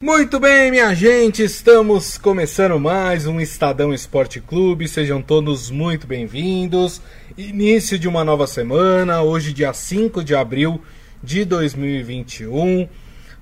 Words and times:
Muito 0.00 0.38
bem, 0.38 0.70
minha 0.70 0.94
gente, 0.94 1.42
estamos 1.42 2.16
começando 2.16 2.78
mais 2.78 3.26
um 3.26 3.40
Estadão 3.40 3.92
Esporte 3.92 4.40
Clube. 4.40 4.86
Sejam 4.86 5.20
todos 5.20 5.72
muito 5.72 6.06
bem-vindos. 6.06 7.02
Início 7.36 7.98
de 7.98 8.06
uma 8.06 8.22
nova 8.22 8.46
semana, 8.46 9.22
hoje, 9.22 9.52
dia 9.52 9.72
5 9.72 10.22
de 10.22 10.36
abril 10.36 10.80
de 11.20 11.44
2021. 11.44 12.88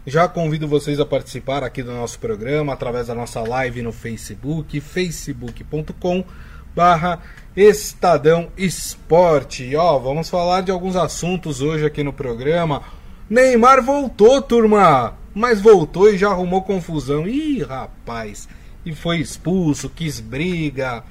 Já 0.06 0.26
convido 0.26 0.66
vocês 0.66 0.98
a 0.98 1.04
participar 1.04 1.62
aqui 1.62 1.82
do 1.82 1.92
nosso 1.92 2.18
programa 2.18 2.72
através 2.72 3.08
da 3.08 3.14
nossa 3.14 3.42
live 3.42 3.82
no 3.82 3.92
Facebook, 3.92 4.80
facebook.com 4.80 6.24
barra 6.74 7.20
Estadão 7.54 8.48
Esporte. 8.56 9.76
Ó, 9.76 9.98
vamos 9.98 10.30
falar 10.30 10.62
de 10.62 10.70
alguns 10.70 10.96
assuntos 10.96 11.60
hoje 11.60 11.84
aqui 11.84 12.02
no 12.02 12.14
programa. 12.14 12.82
Neymar 13.28 13.82
voltou, 13.82 14.40
turma! 14.40 15.25
Mas 15.36 15.60
voltou 15.60 16.08
e 16.08 16.16
já 16.16 16.30
arrumou 16.30 16.62
confusão. 16.62 17.28
Ih, 17.28 17.62
rapaz! 17.62 18.48
E 18.86 18.94
foi 18.94 19.18
expulso, 19.18 19.90
quis 19.90 20.18
briga. 20.18 21.04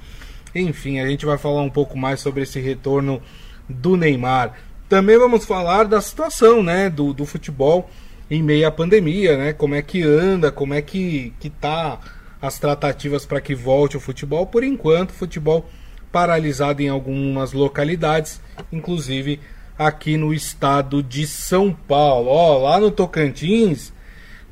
Enfim, 0.55 0.99
a 0.99 1.07
gente 1.07 1.27
vai 1.27 1.37
falar 1.37 1.61
um 1.61 1.69
pouco 1.69 1.95
mais 1.95 2.21
sobre 2.21 2.41
esse 2.41 2.59
retorno 2.59 3.21
do 3.69 3.95
Neymar. 3.95 4.53
Também 4.89 5.15
vamos 5.19 5.45
falar 5.45 5.83
da 5.83 6.01
situação, 6.01 6.63
né, 6.63 6.89
do, 6.89 7.13
do 7.13 7.23
futebol 7.23 7.87
em 8.27 8.41
meio 8.41 8.67
à 8.67 8.71
pandemia, 8.71 9.37
né? 9.37 9.53
Como 9.53 9.75
é 9.75 9.83
que 9.83 10.01
anda, 10.01 10.51
como 10.51 10.73
é 10.73 10.81
que, 10.81 11.31
que 11.39 11.51
tá 11.51 11.99
as 12.41 12.57
tratativas 12.57 13.27
para 13.27 13.39
que 13.39 13.53
volte 13.53 13.95
o 13.95 13.99
futebol. 13.99 14.47
Por 14.47 14.63
enquanto, 14.63 15.13
futebol 15.13 15.69
paralisado 16.11 16.81
em 16.81 16.89
algumas 16.89 17.53
localidades, 17.53 18.41
inclusive 18.71 19.39
aqui 19.77 20.17
no 20.17 20.33
estado 20.33 21.03
de 21.03 21.27
São 21.27 21.71
Paulo. 21.71 22.29
Ó, 22.29 22.57
lá 22.57 22.79
no 22.79 22.89
Tocantins, 22.89 23.93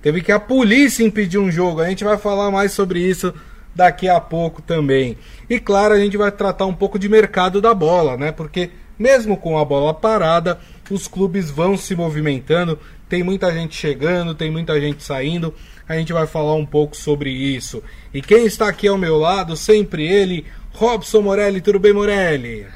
Teve 0.04 0.22
que 0.22 0.34
a 0.34 0.40
polícia 0.40 1.02
impedir 1.02 1.38
um 1.38 1.50
jogo. 1.50 1.80
A 1.80 1.88
gente 1.88 2.04
vai 2.04 2.18
falar 2.18 2.52
mais 2.52 2.74
sobre 2.74 3.00
isso 3.00 3.34
daqui 3.74 4.10
a 4.10 4.20
pouco 4.20 4.62
também. 4.62 5.18
E 5.50 5.62
claro, 5.62 5.94
a 5.94 5.98
gente 5.98 6.18
vai 6.18 6.30
tratar 6.30 6.66
um 6.66 6.74
pouco 6.74 7.00
de 7.00 7.08
mercado 7.08 7.62
da 7.62 7.74
bola, 7.74 8.18
né? 8.18 8.30
Porque 8.30 8.70
mesmo 9.00 9.38
com 9.38 9.58
a 9.58 9.64
bola 9.64 9.94
parada, 9.94 10.60
os 10.92 11.08
clubes 11.08 11.50
vão 11.50 11.78
se 11.78 11.96
movimentando. 11.96 12.78
Tem 13.08 13.24
muita 13.24 13.50
gente 13.54 13.76
chegando, 13.76 14.36
tem 14.36 14.52
muita 14.52 14.80
gente 14.80 15.02
saindo. 15.02 15.54
A 15.88 15.96
gente 15.96 16.12
vai 16.12 16.28
falar 16.28 16.56
um 16.56 16.66
pouco 16.66 16.98
sobre 16.98 17.32
isso. 17.32 17.82
E 18.14 18.22
quem 18.22 18.46
está 18.46 18.68
aqui 18.68 18.90
ao 18.90 18.98
meu 18.98 19.18
lado, 19.18 19.56
sempre 19.56 20.06
ele, 20.06 20.46
Robson 20.74 21.22
Morelli. 21.22 21.62
Tudo 21.62 21.80
bem, 21.80 21.94
Morelli? 21.94 22.68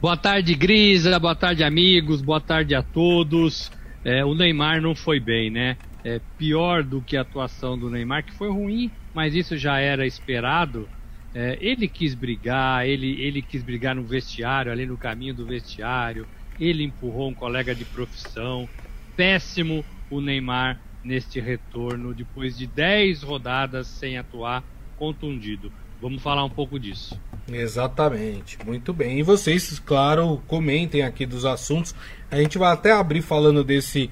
Boa 0.00 0.16
tarde, 0.16 0.54
Grisa. 0.54 1.18
Boa 1.18 1.34
tarde, 1.34 1.62
amigos. 1.62 2.22
Boa 2.22 2.40
tarde 2.40 2.74
a 2.74 2.82
todos. 2.82 3.70
É, 4.04 4.24
o 4.24 4.34
Neymar 4.34 4.80
não 4.80 4.94
foi 4.94 5.20
bem, 5.20 5.50
né? 5.50 5.76
É, 6.04 6.20
pior 6.36 6.82
do 6.82 7.00
que 7.00 7.16
a 7.16 7.22
atuação 7.22 7.78
do 7.78 7.90
Neymar, 7.90 8.24
que 8.24 8.32
foi 8.32 8.50
ruim, 8.50 8.90
mas 9.14 9.34
isso 9.34 9.56
já 9.56 9.78
era 9.78 10.06
esperado. 10.06 10.88
É, 11.34 11.56
ele 11.60 11.88
quis 11.88 12.14
brigar, 12.14 12.86
ele, 12.86 13.20
ele 13.22 13.40
quis 13.40 13.62
brigar 13.62 13.94
no 13.94 14.02
vestiário, 14.02 14.70
ali 14.70 14.84
no 14.84 14.96
caminho 14.96 15.34
do 15.34 15.46
vestiário, 15.46 16.26
ele 16.60 16.84
empurrou 16.84 17.30
um 17.30 17.34
colega 17.34 17.74
de 17.74 17.84
profissão. 17.84 18.68
Péssimo 19.16 19.84
o 20.10 20.20
Neymar 20.20 20.80
neste 21.02 21.40
retorno, 21.40 22.14
depois 22.14 22.56
de 22.56 22.66
10 22.66 23.22
rodadas 23.22 23.86
sem 23.86 24.18
atuar, 24.18 24.62
contundido. 24.96 25.72
Vamos 26.00 26.22
falar 26.22 26.44
um 26.44 26.50
pouco 26.50 26.78
disso. 26.78 27.18
Exatamente, 27.48 28.58
muito 28.64 28.92
bem. 28.92 29.20
E 29.20 29.22
vocês, 29.22 29.78
claro, 29.78 30.42
comentem 30.46 31.02
aqui 31.02 31.24
dos 31.24 31.44
assuntos. 31.44 31.94
A 32.30 32.36
gente 32.36 32.58
vai 32.58 32.72
até 32.72 32.92
abrir 32.92 33.22
falando 33.22 33.62
desse 33.64 34.10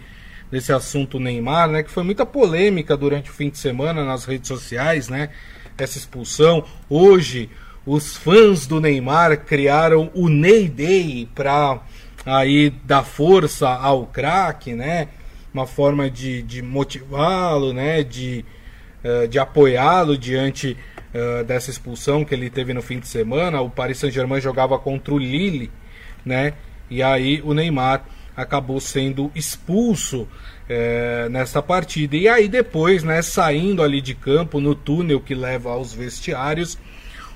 desse 0.51 0.73
assunto 0.73 1.21
Neymar, 1.21 1.69
né? 1.69 1.83
Que 1.83 1.91
foi 1.91 2.03
muita 2.03 2.27
polêmica 2.27 2.97
durante 2.97 3.31
o 3.31 3.33
fim 3.33 3.49
de 3.49 3.59
semana 3.59 4.05
nas 4.05 4.25
redes 4.25 4.49
sociais, 4.49 5.09
né? 5.09 5.31
Essa 5.79 5.99
expulsão. 5.99 6.65
Hoje, 6.89 7.49
os 7.87 8.17
fãs 8.17 8.67
do 8.67 8.81
Neymar 8.81 9.45
criaram 9.45 10.11
o 10.15 10.29
Ney 10.29 10.69
Day 10.69 11.29
para 11.35 11.81
aí 12.27 12.71
dar 12.85 13.05
força 13.05 13.69
ao 13.69 14.07
craque, 14.07 14.75
né? 14.75 15.09
Uma 15.55 15.67
forma 15.67 16.11
de, 16.11 16.43
de 16.43 16.63
motivá-lo, 16.63 17.73
né? 17.73 18.03
De, 18.03 18.45
uh, 19.05 19.29
de 19.29 19.39
apoiá-lo 19.39 20.19
diante 20.19 20.77
uh, 21.15 21.45
dessa 21.45 21.71
expulsão 21.71 22.25
que 22.25 22.35
ele 22.35 22.51
teve 22.51 22.75
no 22.75 22.83
fim 22.83 22.99
de 22.99 23.07
semana. 23.07 23.61
O 23.61 23.71
Paris 23.71 23.99
Saint-Germain 23.99 24.41
jogava 24.41 24.79
contra 24.79 25.15
o 25.15 25.19
Lille, 25.19 25.71
né? 26.25 26.55
E 26.91 27.03
aí 27.03 27.41
o 27.45 27.55
Neymar 27.55 28.05
acabou 28.41 28.81
sendo 28.81 29.31
expulso 29.35 30.27
é, 30.69 31.29
nessa 31.29 31.61
partida. 31.61 32.17
E 32.17 32.29
aí 32.29 32.49
depois, 32.49 33.03
né, 33.03 33.23
saindo 33.23 33.83
ali 33.83 34.01
de 34.01 34.15
campo 34.15 34.61
no 34.61 34.75
túnel 34.75 35.21
que 35.21 35.35
leva 35.35 35.71
aos 35.71 35.93
vestiários, 35.93 36.79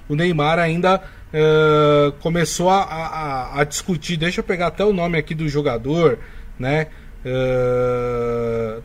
o 0.09 0.15
Neymar 0.15 0.59
ainda 0.59 1.03
é, 1.33 2.13
começou 2.21 2.71
a, 2.71 2.83
a, 2.83 3.61
a, 3.61 3.65
discutir. 3.65 4.17
Deixa 4.17 4.41
eu 4.41 4.45
pegar 4.45 4.69
até 4.69 4.85
o 4.85 4.93
nome 4.93 5.19
aqui 5.19 5.35
do 5.35 5.49
jogador, 5.49 6.19
né? 6.59 6.87
É, 7.25 8.79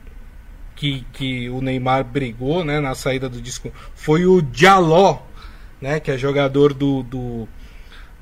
que, 0.76 1.06
que 1.12 1.50
o 1.50 1.62
Neymar 1.62 2.06
brigou 2.06 2.64
né, 2.64 2.80
na 2.80 2.96
saída 2.96 3.28
do 3.28 3.42
disco 3.42 3.70
foi 3.94 4.26
o 4.26 4.42
Dialó, 4.42 5.20
né, 5.82 6.00
que 6.00 6.10
é 6.10 6.18
jogador 6.18 6.74
do, 6.74 7.04
do, 7.04 7.48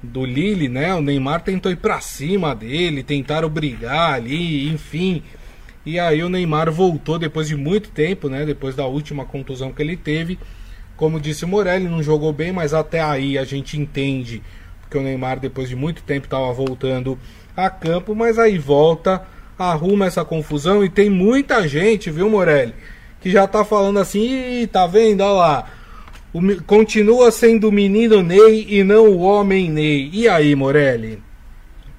do 0.02 0.25
Lille, 0.25 0.69
né? 0.69 0.94
O 0.94 1.02
Neymar 1.02 1.41
tentou 1.41 1.72
ir 1.72 1.78
para 1.78 2.00
cima 2.00 2.56
dele, 2.56 3.03
tentaram 3.03 3.50
brigar 3.50 4.13
ali, 4.13 4.69
enfim. 4.69 5.24
E 5.85 6.00
aí 6.00 6.24
o 6.24 6.30
Neymar 6.30 6.72
voltou 6.72 7.18
depois 7.18 7.47
de 7.47 7.56
muito 7.56 7.90
tempo, 7.90 8.30
né? 8.30 8.46
Depois 8.46 8.75
da 8.75 8.86
última 8.86 9.25
contusão 9.25 9.72
que 9.72 9.81
ele 9.81 9.97
teve. 9.97 10.38
Como 10.96 11.19
disse 11.19 11.46
o 11.46 11.47
Morelli, 11.47 11.88
não 11.88 12.02
jogou 12.02 12.34
bem, 12.34 12.52
mas 12.52 12.74
até 12.74 13.00
aí 13.00 13.38
a 13.38 13.44
gente 13.44 13.80
entende 13.80 14.41
porque 14.88 14.97
o 14.97 15.02
Neymar 15.02 15.40
depois 15.40 15.68
de 15.68 15.75
muito 15.75 16.02
tempo 16.02 16.25
estava 16.25 16.52
voltando 16.53 17.19
a 17.56 17.69
campo, 17.69 18.16
mas 18.16 18.40
aí 18.40 18.57
volta, 18.57 19.22
arruma 19.59 20.06
essa 20.06 20.24
confusão 20.24 20.84
e 20.84 20.90
tem 20.90 21.09
muita 21.09 21.68
gente, 21.68 22.09
viu, 22.09 22.30
Morelli, 22.30 22.74
que 23.19 23.30
já 23.30 23.46
tá 23.46 23.66
falando 23.66 24.00
assim, 24.00 24.66
tá 24.72 24.88
vendo, 24.88 25.22
olha 25.22 25.34
lá, 25.34 25.69
o, 26.33 26.63
continua 26.63 27.31
sendo 27.31 27.69
o 27.69 27.71
menino 27.71 28.21
Ney 28.21 28.65
e 28.69 28.83
não 28.83 29.09
o 29.09 29.19
homem 29.19 29.69
Ney. 29.69 30.09
E 30.11 30.27
aí, 30.27 30.55
Morelli? 30.55 31.21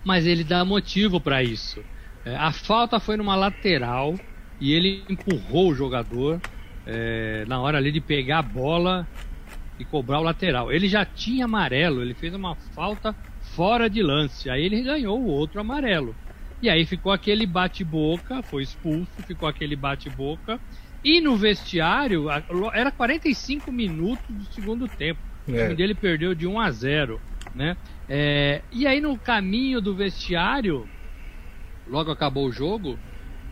Mas 0.04 0.26
ele 0.26 0.44
dá 0.44 0.64
motivo 0.64 1.20
para 1.20 1.42
isso. 1.42 1.82
É, 2.24 2.36
a 2.36 2.52
falta 2.52 3.00
foi 3.00 3.16
numa 3.16 3.36
lateral 3.36 4.14
e 4.60 4.72
ele 4.72 5.02
empurrou 5.08 5.70
o 5.70 5.74
jogador 5.74 6.40
é, 6.86 7.44
na 7.46 7.60
hora 7.60 7.78
ali 7.78 7.92
de 7.92 8.00
pegar 8.00 8.38
a 8.38 8.42
bola 8.42 9.06
e 9.78 9.84
cobrar 9.84 10.18
o 10.20 10.24
lateral. 10.24 10.72
Ele 10.72 10.88
já 10.88 11.04
tinha 11.04 11.44
amarelo, 11.44 12.02
ele 12.02 12.14
fez 12.14 12.34
uma 12.34 12.54
falta 12.74 13.14
fora 13.54 13.88
de 13.88 14.02
lance. 14.02 14.50
Aí 14.50 14.64
ele 14.64 14.82
ganhou 14.82 15.18
o 15.18 15.26
outro 15.26 15.60
amarelo. 15.60 16.14
E 16.60 16.68
aí 16.68 16.84
ficou 16.84 17.12
aquele 17.12 17.46
bate-boca, 17.46 18.42
foi 18.42 18.64
expulso, 18.64 19.10
ficou 19.26 19.48
aquele 19.48 19.76
bate-boca 19.76 20.58
e 21.03 21.20
no 21.20 21.36
vestiário, 21.36 22.26
era 22.72 22.91
45 22.91 23.70
minutos 23.70 24.26
do 24.28 24.44
segundo 24.53 24.88
tempo. 24.88 25.20
É. 25.48 25.53
O 25.53 25.54
time 25.54 25.75
dele 25.75 25.94
perdeu 25.94 26.34
de 26.34 26.47
1 26.47 26.60
a 26.60 26.70
0, 26.70 27.20
né? 27.54 27.76
É, 28.09 28.62
e 28.72 28.86
aí 28.86 29.00
no 29.00 29.16
caminho 29.16 29.81
do 29.81 29.94
vestiário, 29.94 30.88
logo 31.87 32.10
acabou 32.10 32.47
o 32.47 32.53
jogo, 32.53 32.98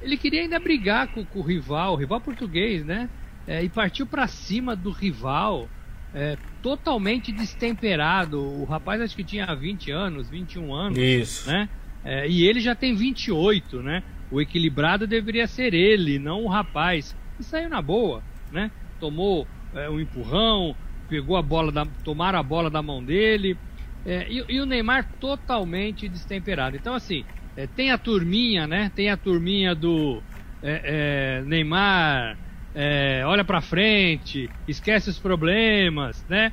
ele 0.03 0.17
queria 0.17 0.43
ainda 0.43 0.59
brigar 0.59 1.09
com, 1.09 1.25
com 1.25 1.39
o 1.39 1.43
rival, 1.43 1.95
o 1.95 1.97
rival 1.97 2.21
português, 2.21 2.85
né? 2.85 3.09
É, 3.47 3.62
e 3.62 3.69
partiu 3.69 4.06
para 4.06 4.27
cima 4.27 4.75
do 4.75 4.91
rival, 4.91 5.69
é, 6.12 6.37
totalmente 6.62 7.31
destemperado. 7.31 8.41
O 8.41 8.65
rapaz 8.65 9.01
acho 9.01 9.15
que 9.15 9.25
tinha 9.25 9.47
20 9.55 9.91
anos, 9.91 10.29
21 10.29 10.75
anos, 10.75 10.99
Isso. 10.99 11.49
né? 11.49 11.69
É, 12.05 12.29
e 12.29 12.45
ele 12.47 12.61
já 12.61 12.75
tem 12.75 12.95
28, 12.95 13.83
né? 13.83 14.03
O 14.31 14.41
equilibrado 14.41 15.06
deveria 15.06 15.47
ser 15.47 15.75
ele, 15.75 16.19
não 16.19 16.43
o 16.43 16.49
rapaz 16.49 17.15
e 17.39 17.45
saiu 17.45 17.69
na 17.69 17.83
boa, 17.83 18.23
né? 18.51 18.71
Tomou 18.99 19.47
é, 19.75 19.88
um 19.91 20.00
empurrão, 20.00 20.77
pegou 21.09 21.37
a 21.37 21.43
bola, 21.43 21.71
da, 21.71 21.87
tomaram 22.03 22.38
a 22.38 22.43
bola 22.43 22.71
da 22.71 22.83
mão 22.83 23.05
dele. 23.05 23.59
É, 24.05 24.31
e, 24.31 24.44
e, 24.49 24.61
o 24.61 24.67
Neymar 24.67 25.11
totalmente 25.19 26.09
destemperado. 26.09 26.77
Então, 26.77 26.94
assim, 26.94 27.25
é, 27.56 27.67
tem 27.67 27.91
a 27.91 27.99
turminha, 27.99 28.67
né? 28.67 28.91
Tem 28.94 29.11
a 29.11 29.17
turminha 29.17 29.75
do 29.75 30.23
é, 30.62 31.41
é, 31.41 31.44
Neymar, 31.44 32.38
é, 32.75 33.25
olha 33.27 33.44
pra 33.44 33.61
frente, 33.61 34.49
esquece 34.67 35.11
os 35.11 35.19
problemas, 35.19 36.25
né? 36.29 36.53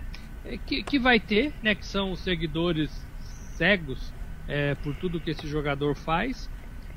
Que, 0.66 0.84
que, 0.84 1.00
vai 1.00 1.20
ter, 1.20 1.54
né? 1.62 1.76
Que 1.76 1.86
são 1.86 2.12
os 2.12 2.20
seguidores 2.22 2.92
cegos 3.56 4.14
por 4.82 4.94
tudo 4.96 5.22
que 5.22 5.30
esse 5.30 5.48
jogador 5.48 5.96
faz. 5.96 6.50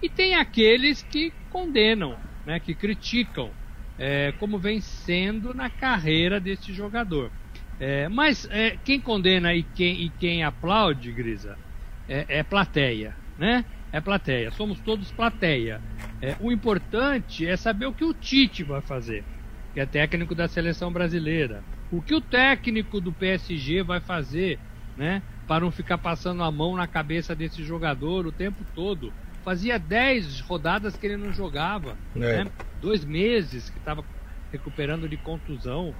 E 0.02 0.08
tem 0.08 0.34
aqueles 0.34 1.02
que 1.02 1.32
condenam, 1.48 2.18
né? 2.44 2.58
Que 2.58 2.74
criticam 2.74 3.54
é, 3.98 4.32
como 4.32 4.58
vem 4.58 4.80
sendo 4.80 5.54
na 5.54 5.70
carreira 5.70 6.40
desse 6.40 6.72
jogador. 6.72 7.32
É, 7.78 8.08
mas 8.08 8.46
é, 8.50 8.76
quem 8.78 9.00
condena 9.00 9.54
e 9.54 9.62
quem, 9.64 10.00
e 10.02 10.10
quem 10.10 10.42
aplaude, 10.44 11.12
Grisa, 11.12 11.58
é, 12.08 12.38
é, 12.38 12.42
plateia, 12.42 13.16
né? 13.36 13.64
É 13.92 14.00
plateia. 14.00 14.50
Somos 14.50 14.80
todos 14.80 15.12
plateia. 15.12 15.82
É, 16.20 16.36
o 16.40 16.50
importante 16.52 17.46
é 17.46 17.56
saber 17.56 17.86
o 17.86 17.94
que 17.94 18.04
o 18.04 18.14
Tite 18.14 18.64
vai 18.64 18.82
fazer. 18.82 19.26
que 19.72 19.80
é 19.80 19.86
técnico 19.86 20.34
da 20.34 20.48
seleção 20.48 20.92
brasileira. 20.92 21.64
O 21.90 22.02
que 22.02 22.14
o 22.14 22.20
técnico 22.20 23.00
do 23.00 23.12
PSG 23.14 23.82
vai 23.82 24.00
fazer, 24.00 24.62
né, 24.96 25.22
para 25.46 25.64
não 25.64 25.70
ficar 25.70 25.98
passando 25.98 26.42
a 26.42 26.50
mão 26.50 26.76
na 26.76 26.88
cabeça 26.88 27.36
desse 27.36 27.62
jogador 27.64 28.26
o 28.26 28.32
tempo 28.32 28.64
todo? 28.74 29.14
Fazia 29.46 29.78
10 29.78 30.40
rodadas 30.40 30.96
que 30.96 31.06
ele 31.06 31.16
não 31.16 31.32
jogava, 31.32 31.96
é. 32.16 32.42
né? 32.42 32.50
dois 32.82 33.04
meses 33.04 33.70
que 33.70 33.78
estava 33.78 34.04
recuperando 34.50 35.08
de 35.08 35.16
contusão. 35.16 35.94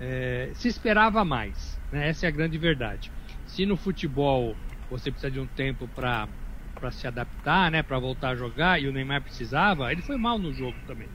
É, 0.00 0.50
se 0.52 0.66
esperava 0.66 1.24
mais, 1.24 1.80
né? 1.92 2.08
essa 2.08 2.26
é 2.26 2.28
a 2.28 2.32
grande 2.32 2.58
verdade. 2.58 3.12
Se 3.46 3.64
no 3.64 3.76
futebol 3.76 4.56
você 4.90 5.12
precisa 5.12 5.30
de 5.30 5.38
um 5.38 5.46
tempo 5.46 5.86
para 5.94 6.26
para 6.74 6.90
se 6.90 7.06
adaptar, 7.06 7.70
né, 7.70 7.82
para 7.84 8.00
voltar 8.00 8.30
a 8.30 8.36
jogar, 8.36 8.82
e 8.82 8.88
o 8.88 8.92
Neymar 8.92 9.22
precisava, 9.22 9.92
ele 9.92 10.02
foi 10.02 10.16
mal 10.16 10.36
no 10.36 10.52
jogo 10.52 10.76
também. 10.86 11.08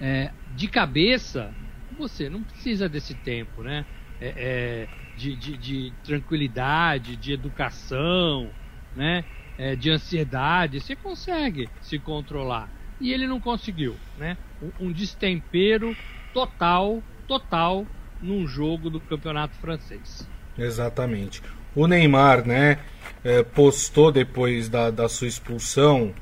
É, 0.00 0.30
de 0.56 0.68
cabeça, 0.68 1.52
você 1.96 2.28
não 2.28 2.42
precisa 2.42 2.88
desse 2.88 3.14
tempo, 3.14 3.62
né? 3.64 3.84
É, 4.20 4.34
é, 4.36 4.88
de, 5.16 5.36
de, 5.36 5.56
de, 5.56 5.92
tranquilidade, 6.04 7.16
de 7.16 7.32
educação, 7.32 8.50
né? 8.96 9.24
É, 9.58 9.76
de 9.76 9.90
ansiedade, 9.90 10.80
você 10.80 10.96
consegue 10.96 11.68
se 11.80 11.98
controlar. 11.98 12.70
E 13.00 13.12
ele 13.12 13.26
não 13.26 13.40
conseguiu, 13.40 13.96
né? 14.18 14.36
Um, 14.62 14.86
um 14.86 14.92
destempero 14.92 15.96
total, 16.32 17.02
total 17.26 17.86
num 18.20 18.46
jogo 18.46 18.88
do 18.88 19.00
campeonato 19.00 19.54
francês. 19.56 20.26
Exatamente. 20.56 21.42
O 21.74 21.86
Neymar, 21.86 22.46
né, 22.46 22.78
é, 23.24 23.42
postou 23.42 24.12
depois 24.12 24.68
da, 24.68 24.90
da 24.90 25.08
sua 25.08 25.26
expulsão, 25.26 26.14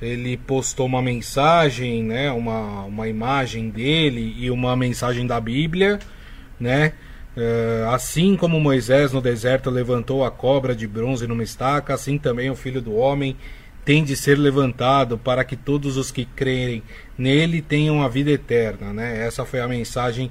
ele 0.00 0.36
postou 0.36 0.86
uma 0.86 1.00
mensagem, 1.00 2.02
né, 2.02 2.30
uma, 2.30 2.84
uma 2.84 3.08
imagem 3.08 3.70
dele 3.70 4.34
e 4.36 4.50
uma 4.50 4.76
mensagem 4.76 5.26
da 5.26 5.40
Bíblia, 5.40 5.98
né, 6.60 6.92
assim 7.92 8.36
como 8.36 8.58
Moisés 8.58 9.12
no 9.12 9.20
deserto 9.20 9.68
levantou 9.68 10.24
a 10.24 10.30
cobra 10.30 10.74
de 10.74 10.86
bronze 10.86 11.26
numa 11.26 11.42
estaca, 11.42 11.92
assim 11.92 12.16
também 12.18 12.50
o 12.50 12.56
Filho 12.56 12.80
do 12.80 12.94
Homem 12.94 13.36
tem 13.86 14.02
de 14.02 14.16
ser 14.16 14.36
levantado 14.36 15.16
para 15.16 15.44
que 15.44 15.54
todos 15.54 15.96
os 15.96 16.10
que 16.10 16.24
crerem 16.24 16.82
nele 17.16 17.62
tenham 17.62 18.02
a 18.02 18.08
vida 18.08 18.32
eterna, 18.32 18.92
né? 18.92 19.24
Essa 19.24 19.44
foi 19.44 19.60
a 19.60 19.68
mensagem 19.68 20.28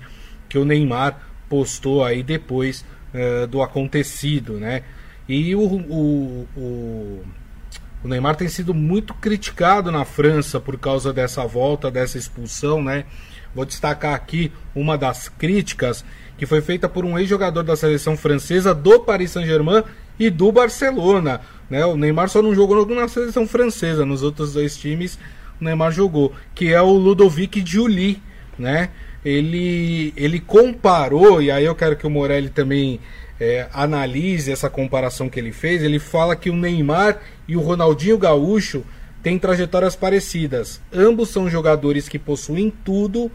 que 0.49 0.57
o 0.57 0.65
Neymar 0.65 1.17
postou 1.47 2.03
aí 2.03 2.21
depois 2.21 2.83
uh, 3.13 3.47
do 3.47 3.61
acontecido, 3.61 4.59
né? 4.59 4.83
E 5.27 5.55
o, 5.55 5.61
o, 5.61 6.47
o, 6.57 7.23
o, 8.03 8.07
Neymar 8.09 8.35
tem 8.35 8.49
sido 8.49 8.73
muito 8.73 9.13
criticado 9.13 9.89
na 9.89 10.03
França 10.03 10.59
por 10.59 10.77
causa 10.77 11.13
dessa 11.13 11.47
volta, 11.47 11.89
dessa 11.89 12.17
expulsão, 12.17 12.83
né? 12.83 13.05
Vou 13.55 13.65
destacar 13.65 14.13
aqui 14.13 14.51
uma 14.75 14.97
das 14.97 15.29
críticas 15.29 16.03
que 16.37 16.45
foi 16.45 16.61
feita 16.61 16.87
por 16.89 17.05
um 17.05 17.17
ex-jogador 17.17 17.63
da 17.63 17.75
seleção 17.75 18.17
francesa 18.17 18.75
do 18.75 18.99
Paris 18.99 19.31
Saint-Germain 19.31 19.83
e 20.19 20.29
do 20.29 20.51
Barcelona. 20.51 21.41
Né? 21.69 21.85
O 21.85 21.95
Neymar 21.95 22.29
só 22.29 22.41
não 22.41 22.53
jogou 22.53 22.85
na 22.85 23.07
seleção 23.07 23.47
francesa, 23.47 24.05
nos 24.05 24.21
outros 24.21 24.53
dois 24.53 24.77
times 24.77 25.17
o 25.59 25.63
Neymar 25.63 25.91
jogou, 25.91 26.33
que 26.53 26.73
é 26.73 26.81
o 26.81 26.91
Ludovic 26.91 27.63
Giuli, 27.65 28.21
né? 28.59 28.89
ele, 29.25 30.13
ele 30.15 30.39
comparou, 30.39 31.41
e 31.41 31.49
aí 31.49 31.65
eu 31.65 31.73
quero 31.73 31.95
que 31.95 32.05
o 32.05 32.09
Morelli 32.09 32.49
também 32.49 32.99
é, 33.39 33.67
analise 33.73 34.51
essa 34.51 34.69
comparação 34.69 35.27
que 35.27 35.39
ele 35.39 35.51
fez. 35.51 35.81
Ele 35.81 35.97
fala 35.97 36.35
que 36.35 36.49
o 36.49 36.55
Neymar 36.55 37.19
e 37.47 37.57
o 37.57 37.61
Ronaldinho 37.61 38.19
Gaúcho 38.19 38.83
têm 39.25 39.39
trajetórias 39.39 39.95
parecidas. 39.95 40.79
Ambos 40.93 41.29
são 41.29 41.49
jogadores 41.49 42.07
que 42.07 42.19
possuem 42.19 42.69
tudo, 42.69 43.31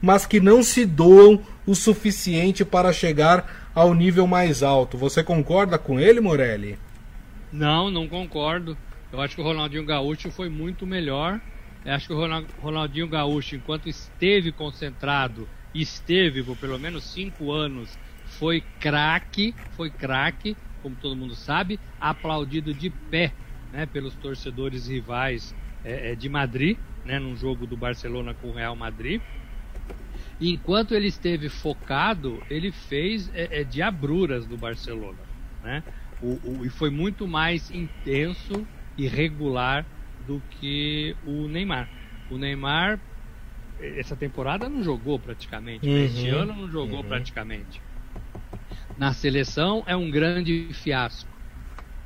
mas 0.00 0.24
que 0.24 0.40
não 0.40 0.62
se 0.62 0.86
doam 0.86 1.38
o 1.66 1.74
suficiente 1.74 2.64
para 2.64 2.94
chegar 2.94 3.68
ao 3.74 3.92
nível 3.92 4.26
mais 4.26 4.62
alto. 4.62 4.96
Você 4.96 5.22
concorda 5.22 5.76
com 5.76 6.00
ele, 6.00 6.18
Morelli? 6.18 6.78
Não, 7.52 7.90
não 7.90 8.08
concordo. 8.08 8.74
Eu 9.12 9.20
acho 9.20 9.34
que 9.34 9.42
o 9.42 9.44
Ronaldinho 9.44 9.84
Gaúcho 9.84 10.30
foi 10.30 10.48
muito 10.48 10.86
melhor 10.86 11.38
Acho 11.84 12.06
que 12.06 12.14
o 12.14 12.46
Ronaldinho 12.62 13.06
Gaúcho, 13.06 13.56
enquanto 13.56 13.90
esteve 13.90 14.50
concentrado, 14.50 15.46
esteve 15.74 16.42
por 16.42 16.56
pelo 16.56 16.78
menos 16.78 17.04
cinco 17.04 17.52
anos, 17.52 17.98
foi 18.24 18.62
craque, 18.80 19.54
foi 19.76 19.90
craque, 19.90 20.56
como 20.82 20.96
todo 20.96 21.14
mundo 21.14 21.34
sabe, 21.34 21.78
aplaudido 22.00 22.72
de 22.72 22.88
pé 22.88 23.34
né, 23.74 23.86
pelos 23.86 24.14
torcedores 24.14 24.86
rivais 24.86 25.52
é, 25.84 26.12
é, 26.12 26.14
de 26.14 26.28
Madrid, 26.28 26.78
né, 27.04 27.18
num 27.18 27.36
jogo 27.36 27.66
do 27.66 27.76
Barcelona 27.76 28.32
com 28.32 28.48
o 28.48 28.52
Real 28.52 28.76
Madrid. 28.76 29.20
E 30.40 30.52
enquanto 30.52 30.94
ele 30.94 31.08
esteve 31.08 31.48
focado, 31.48 32.40
ele 32.48 32.70
fez 32.70 33.28
é, 33.34 33.60
é 33.60 33.64
diabruras 33.64 34.46
do 34.46 34.56
Barcelona. 34.56 35.18
Né? 35.62 35.82
O, 36.22 36.38
o, 36.44 36.64
e 36.64 36.70
foi 36.70 36.88
muito 36.88 37.26
mais 37.26 37.68
intenso 37.72 38.64
e 38.96 39.08
regular 39.08 39.84
do 40.24 40.40
que 40.60 41.16
o 41.26 41.48
Neymar. 41.48 41.88
O 42.30 42.38
Neymar, 42.38 43.00
essa 43.80 44.14
temporada 44.14 44.68
não 44.68 44.84
jogou 44.84 45.18
praticamente, 45.18 45.86
uhum, 45.86 45.96
este 45.96 46.28
ano 46.28 46.54
não 46.54 46.70
jogou 46.70 47.00
uhum. 47.00 47.08
praticamente. 47.08 47.82
Na 48.96 49.12
seleção 49.12 49.82
é 49.86 49.96
um 49.96 50.08
grande 50.08 50.68
fiasco. 50.72 51.33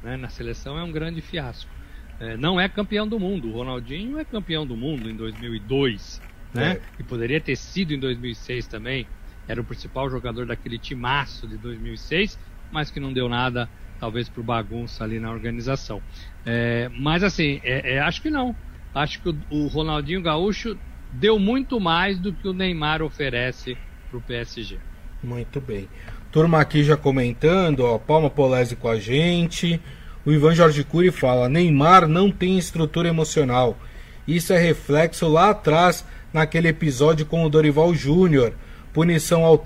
Né? 0.02 0.16
Na 0.16 0.28
seleção 0.28 0.78
é 0.78 0.82
um 0.82 0.92
grande 0.92 1.20
fiasco. 1.20 1.74
É, 2.20 2.36
não 2.36 2.60
é 2.60 2.68
campeão 2.68 3.06
do 3.06 3.18
mundo. 3.18 3.48
O 3.48 3.52
Ronaldinho 3.52 4.18
é 4.18 4.24
campeão 4.24 4.66
do 4.66 4.76
mundo 4.76 5.08
em 5.08 5.16
2002, 5.16 6.20
né? 6.52 6.72
É. 6.72 6.82
E 6.98 7.04
poderia 7.04 7.40
ter 7.40 7.56
sido 7.56 7.92
em 7.92 8.00
2006 8.00 8.66
também. 8.66 9.08
Era 9.46 9.60
o 9.60 9.64
principal 9.64 10.10
jogador 10.10 10.46
daquele 10.46 10.78
timaço 10.78 11.46
de 11.46 11.56
2006, 11.56 12.38
mas 12.70 12.90
que 12.90 13.00
não 13.00 13.12
deu 13.12 13.28
nada 13.28 13.70
talvez 13.98 14.28
por 14.28 14.44
bagunça 14.44 15.02
ali 15.04 15.18
na 15.18 15.30
organização. 15.30 16.02
É, 16.44 16.88
mas 16.90 17.22
assim, 17.22 17.60
é, 17.62 17.94
é, 17.94 17.98
acho 18.00 18.22
que 18.22 18.30
não. 18.30 18.56
Acho 18.94 19.20
que 19.20 19.28
o, 19.28 19.40
o, 19.50 19.66
Ronaldinho 19.66 20.22
Gaúcho 20.22 20.78
deu 21.10 21.38
muito 21.38 21.80
mais 21.80 22.18
do 22.18 22.32
que 22.32 22.48
o 22.48 22.52
Neymar 22.52 23.02
oferece 23.02 23.78
para 24.08 24.18
o 24.18 24.22
PSG. 24.22 24.80
Muito 25.22 25.60
bem. 25.60 25.90
Turma 26.30 26.60
aqui 26.60 26.84
já 26.84 26.96
comentando, 26.96 27.80
ó, 27.80 27.98
Palma 27.98 28.28
Polese 28.28 28.76
com 28.76 28.88
a 28.88 28.98
gente. 28.98 29.80
O 30.26 30.32
Ivan 30.32 30.54
Jorge 30.54 30.84
Cury 30.84 31.10
fala: 31.10 31.48
Neymar 31.48 32.06
não 32.06 32.30
tem 32.30 32.58
estrutura 32.58 33.08
emocional. 33.08 33.78
Isso 34.26 34.52
é 34.52 34.58
reflexo 34.58 35.26
lá 35.26 35.50
atrás, 35.50 36.04
naquele 36.32 36.68
episódio 36.68 37.24
com 37.24 37.44
o 37.44 37.48
Dorival 37.48 37.94
Júnior. 37.94 38.52
Punição 38.92 39.44
ao, 39.44 39.64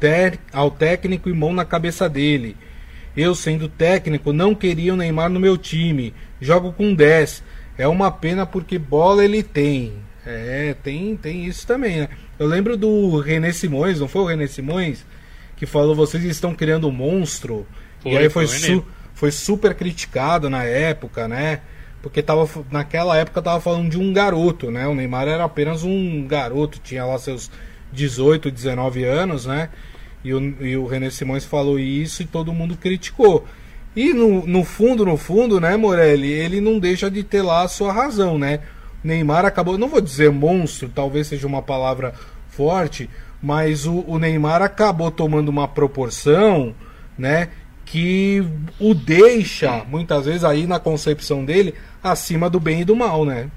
ao 0.52 0.70
técnico 0.70 1.28
e 1.28 1.32
mão 1.32 1.52
na 1.52 1.64
cabeça 1.64 2.08
dele. 2.08 2.56
Eu, 3.16 3.34
sendo 3.34 3.68
técnico, 3.68 4.32
não 4.32 4.54
queria 4.54 4.94
o 4.94 4.96
Neymar 4.96 5.28
no 5.28 5.40
meu 5.40 5.58
time. 5.58 6.14
Jogo 6.40 6.72
com 6.72 6.94
10. 6.94 7.42
É 7.76 7.88
uma 7.88 8.12
pena 8.12 8.46
porque 8.46 8.78
bola 8.78 9.24
ele 9.24 9.42
tem. 9.42 9.94
É, 10.24 10.76
tem, 10.80 11.16
tem 11.16 11.44
isso 11.44 11.66
também, 11.66 12.02
né? 12.02 12.08
Eu 12.38 12.46
lembro 12.46 12.76
do 12.76 13.18
René 13.18 13.52
Simões, 13.52 13.98
não 13.98 14.06
foi 14.06 14.22
o 14.22 14.26
René 14.26 14.46
Simões? 14.46 15.04
Que 15.62 15.66
falou: 15.66 15.94
vocês 15.94 16.24
estão 16.24 16.52
criando 16.52 16.88
um 16.88 16.90
monstro. 16.90 17.64
Foi, 18.00 18.10
e 18.10 18.18
aí 18.18 18.28
foi, 18.28 18.48
su 18.48 18.84
foi 19.14 19.30
super 19.30 19.76
criticado 19.76 20.50
na 20.50 20.64
época, 20.64 21.28
né? 21.28 21.60
Porque 22.02 22.20
tava, 22.20 22.48
naquela 22.68 23.16
época 23.16 23.40
tava 23.40 23.60
falando 23.60 23.88
de 23.88 23.96
um 23.96 24.12
garoto, 24.12 24.72
né? 24.72 24.88
O 24.88 24.94
Neymar 24.96 25.28
era 25.28 25.44
apenas 25.44 25.84
um 25.84 26.26
garoto, 26.26 26.80
tinha 26.80 27.04
lá 27.04 27.16
seus 27.16 27.48
18, 27.92 28.50
19 28.50 29.04
anos, 29.04 29.46
né? 29.46 29.68
E 30.24 30.34
o, 30.34 30.40
e 30.64 30.76
o 30.76 30.84
René 30.84 31.10
Simões 31.10 31.44
falou 31.44 31.78
isso 31.78 32.22
e 32.22 32.26
todo 32.26 32.52
mundo 32.52 32.76
criticou. 32.76 33.46
E 33.94 34.12
no, 34.12 34.44
no 34.44 34.64
fundo, 34.64 35.06
no 35.06 35.16
fundo, 35.16 35.60
né, 35.60 35.76
Morelli, 35.76 36.32
ele 36.32 36.60
não 36.60 36.80
deixa 36.80 37.08
de 37.08 37.22
ter 37.22 37.42
lá 37.42 37.62
a 37.62 37.68
sua 37.68 37.92
razão, 37.92 38.36
né? 38.36 38.58
Neymar 39.04 39.44
acabou, 39.44 39.78
não 39.78 39.86
vou 39.86 40.00
dizer 40.00 40.28
monstro, 40.32 40.90
talvez 40.92 41.28
seja 41.28 41.46
uma 41.46 41.62
palavra 41.62 42.14
forte, 42.48 43.08
mas 43.42 43.86
o, 43.86 44.04
o 44.06 44.18
Neymar 44.18 44.62
acabou 44.62 45.10
tomando 45.10 45.48
uma 45.48 45.66
proporção, 45.66 46.74
né, 47.18 47.50
que 47.84 48.42
o 48.78 48.94
deixa, 48.94 49.84
muitas 49.84 50.26
vezes 50.26 50.44
aí 50.44 50.66
na 50.66 50.78
concepção 50.78 51.44
dele, 51.44 51.74
acima 52.02 52.48
do 52.48 52.60
bem 52.60 52.82
e 52.82 52.84
do 52.84 52.96
mal, 52.96 53.24
né? 53.24 53.50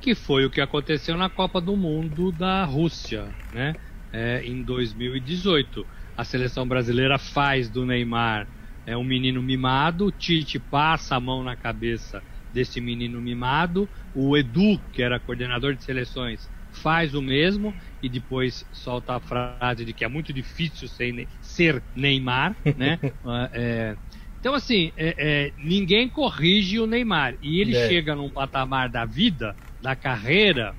Que 0.00 0.14
foi 0.14 0.44
o 0.44 0.50
que 0.50 0.60
aconteceu 0.60 1.16
na 1.16 1.28
Copa 1.28 1.60
do 1.60 1.76
Mundo 1.76 2.32
da 2.32 2.64
Rússia, 2.64 3.26
né? 3.52 3.74
é, 4.16 4.42
em 4.44 4.62
2018. 4.62 5.86
A 6.16 6.24
seleção 6.24 6.66
brasileira 6.66 7.18
faz 7.18 7.68
do 7.68 7.84
Neymar 7.84 8.46
é 8.86 8.96
um 8.96 9.04
menino 9.04 9.42
mimado, 9.42 10.06
o 10.06 10.12
Tite 10.12 10.58
passa 10.58 11.16
a 11.16 11.20
mão 11.20 11.42
na 11.42 11.56
cabeça 11.56 12.22
desse 12.54 12.80
menino 12.80 13.20
mimado, 13.20 13.88
o 14.14 14.36
Edu, 14.36 14.80
que 14.92 15.02
era 15.02 15.18
coordenador 15.18 15.74
de 15.74 15.82
seleções, 15.82 16.48
faz 16.70 17.14
o 17.14 17.20
mesmo 17.20 17.74
e 18.02 18.08
depois 18.08 18.64
solta 18.72 19.14
a 19.16 19.20
frase 19.20 19.84
de 19.84 19.94
que 19.94 20.04
é 20.04 20.08
muito 20.08 20.32
difícil 20.32 20.88
ser, 20.88 21.28
ser 21.40 21.84
Neymar, 21.94 22.56
né? 22.74 23.00
Ah, 23.24 23.50
é, 23.52 23.98
então 24.38 24.54
assim, 24.54 24.92
é, 24.96 25.48
é, 25.48 25.54
ninguém 25.58 26.08
corrige 26.08 26.78
o 26.78 26.86
Neymar 26.86 27.36
e 27.42 27.60
ele 27.60 27.74
é. 27.74 27.88
chega 27.88 28.14
num 28.14 28.30
patamar 28.30 28.88
da 28.88 29.04
vida, 29.04 29.56
da 29.80 29.96
carreira, 29.96 30.76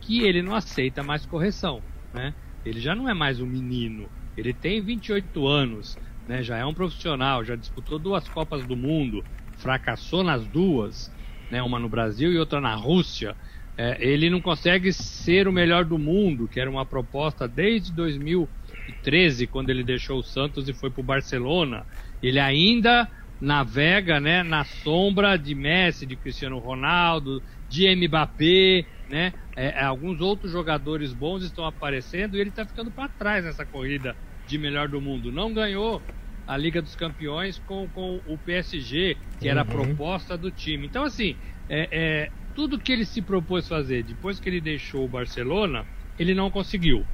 que 0.00 0.22
ele 0.22 0.42
não 0.42 0.54
aceita 0.54 1.02
mais 1.02 1.26
correção. 1.26 1.84
né? 2.12 2.34
Ele 2.64 2.80
já 2.80 2.94
não 2.94 3.08
é 3.08 3.14
mais 3.14 3.40
um 3.40 3.46
menino, 3.46 4.12
ele 4.36 4.52
tem 4.52 4.82
28 4.82 5.46
anos, 5.46 5.98
né? 6.26 6.42
Já 6.42 6.58
é 6.58 6.64
um 6.66 6.74
profissional, 6.74 7.44
já 7.44 7.56
disputou 7.56 7.98
duas 7.98 8.28
Copas 8.28 8.64
do 8.66 8.76
Mundo, 8.76 9.24
fracassou 9.54 10.22
nas 10.24 10.46
duas, 10.48 11.10
né? 11.48 11.62
Uma 11.62 11.78
no 11.78 11.88
Brasil 11.88 12.32
e 12.32 12.38
outra 12.38 12.60
na 12.60 12.74
Rússia. 12.74 13.36
É, 13.78 13.96
ele 14.00 14.30
não 14.30 14.40
consegue 14.40 14.92
ser 14.92 15.46
o 15.46 15.52
melhor 15.52 15.84
do 15.84 15.98
mundo, 15.98 16.48
que 16.48 16.58
era 16.58 16.70
uma 16.70 16.86
proposta 16.86 17.46
desde 17.46 17.92
2013, 17.92 19.46
quando 19.46 19.70
ele 19.70 19.84
deixou 19.84 20.18
o 20.18 20.22
Santos 20.22 20.68
e 20.68 20.72
foi 20.72 20.90
para 20.90 21.00
o 21.00 21.04
Barcelona. 21.04 21.84
Ele 22.22 22.40
ainda 22.40 23.08
navega 23.38 24.18
né, 24.18 24.42
na 24.42 24.64
sombra 24.64 25.36
de 25.36 25.54
Messi, 25.54 26.06
de 26.06 26.16
Cristiano 26.16 26.58
Ronaldo, 26.58 27.42
de 27.68 27.94
Mbappé, 27.94 28.86
né? 29.08 29.34
É, 29.54 29.68
é, 29.68 29.84
alguns 29.84 30.20
outros 30.20 30.52
jogadores 30.52 31.12
bons 31.14 31.42
estão 31.42 31.64
aparecendo 31.64 32.36
e 32.36 32.40
ele 32.40 32.50
está 32.50 32.66
ficando 32.66 32.90
para 32.90 33.08
trás 33.08 33.44
nessa 33.44 33.64
corrida 33.64 34.16
de 34.46 34.58
melhor 34.58 34.88
do 34.88 35.00
mundo. 35.00 35.32
Não 35.32 35.52
ganhou 35.52 36.02
a 36.46 36.56
Liga 36.56 36.80
dos 36.80 36.94
Campeões 36.94 37.58
com, 37.58 37.88
com 37.88 38.22
o 38.24 38.38
PSG, 38.38 39.18
que 39.38 39.48
era 39.48 39.62
a 39.62 39.64
uhum. 39.64 39.70
proposta 39.70 40.36
do 40.36 40.50
time. 40.50 40.86
Então, 40.86 41.04
assim, 41.04 41.36
é, 41.68 41.88
é, 41.90 42.30
tudo 42.56 42.78
que 42.78 42.90
ele 42.90 43.04
se 43.04 43.20
propôs 43.20 43.68
fazer 43.68 44.02
depois 44.02 44.40
que 44.40 44.48
ele 44.48 44.62
deixou 44.62 45.04
o 45.04 45.08
Barcelona, 45.08 45.84
ele 46.18 46.34
não 46.34 46.50
conseguiu. 46.50 47.04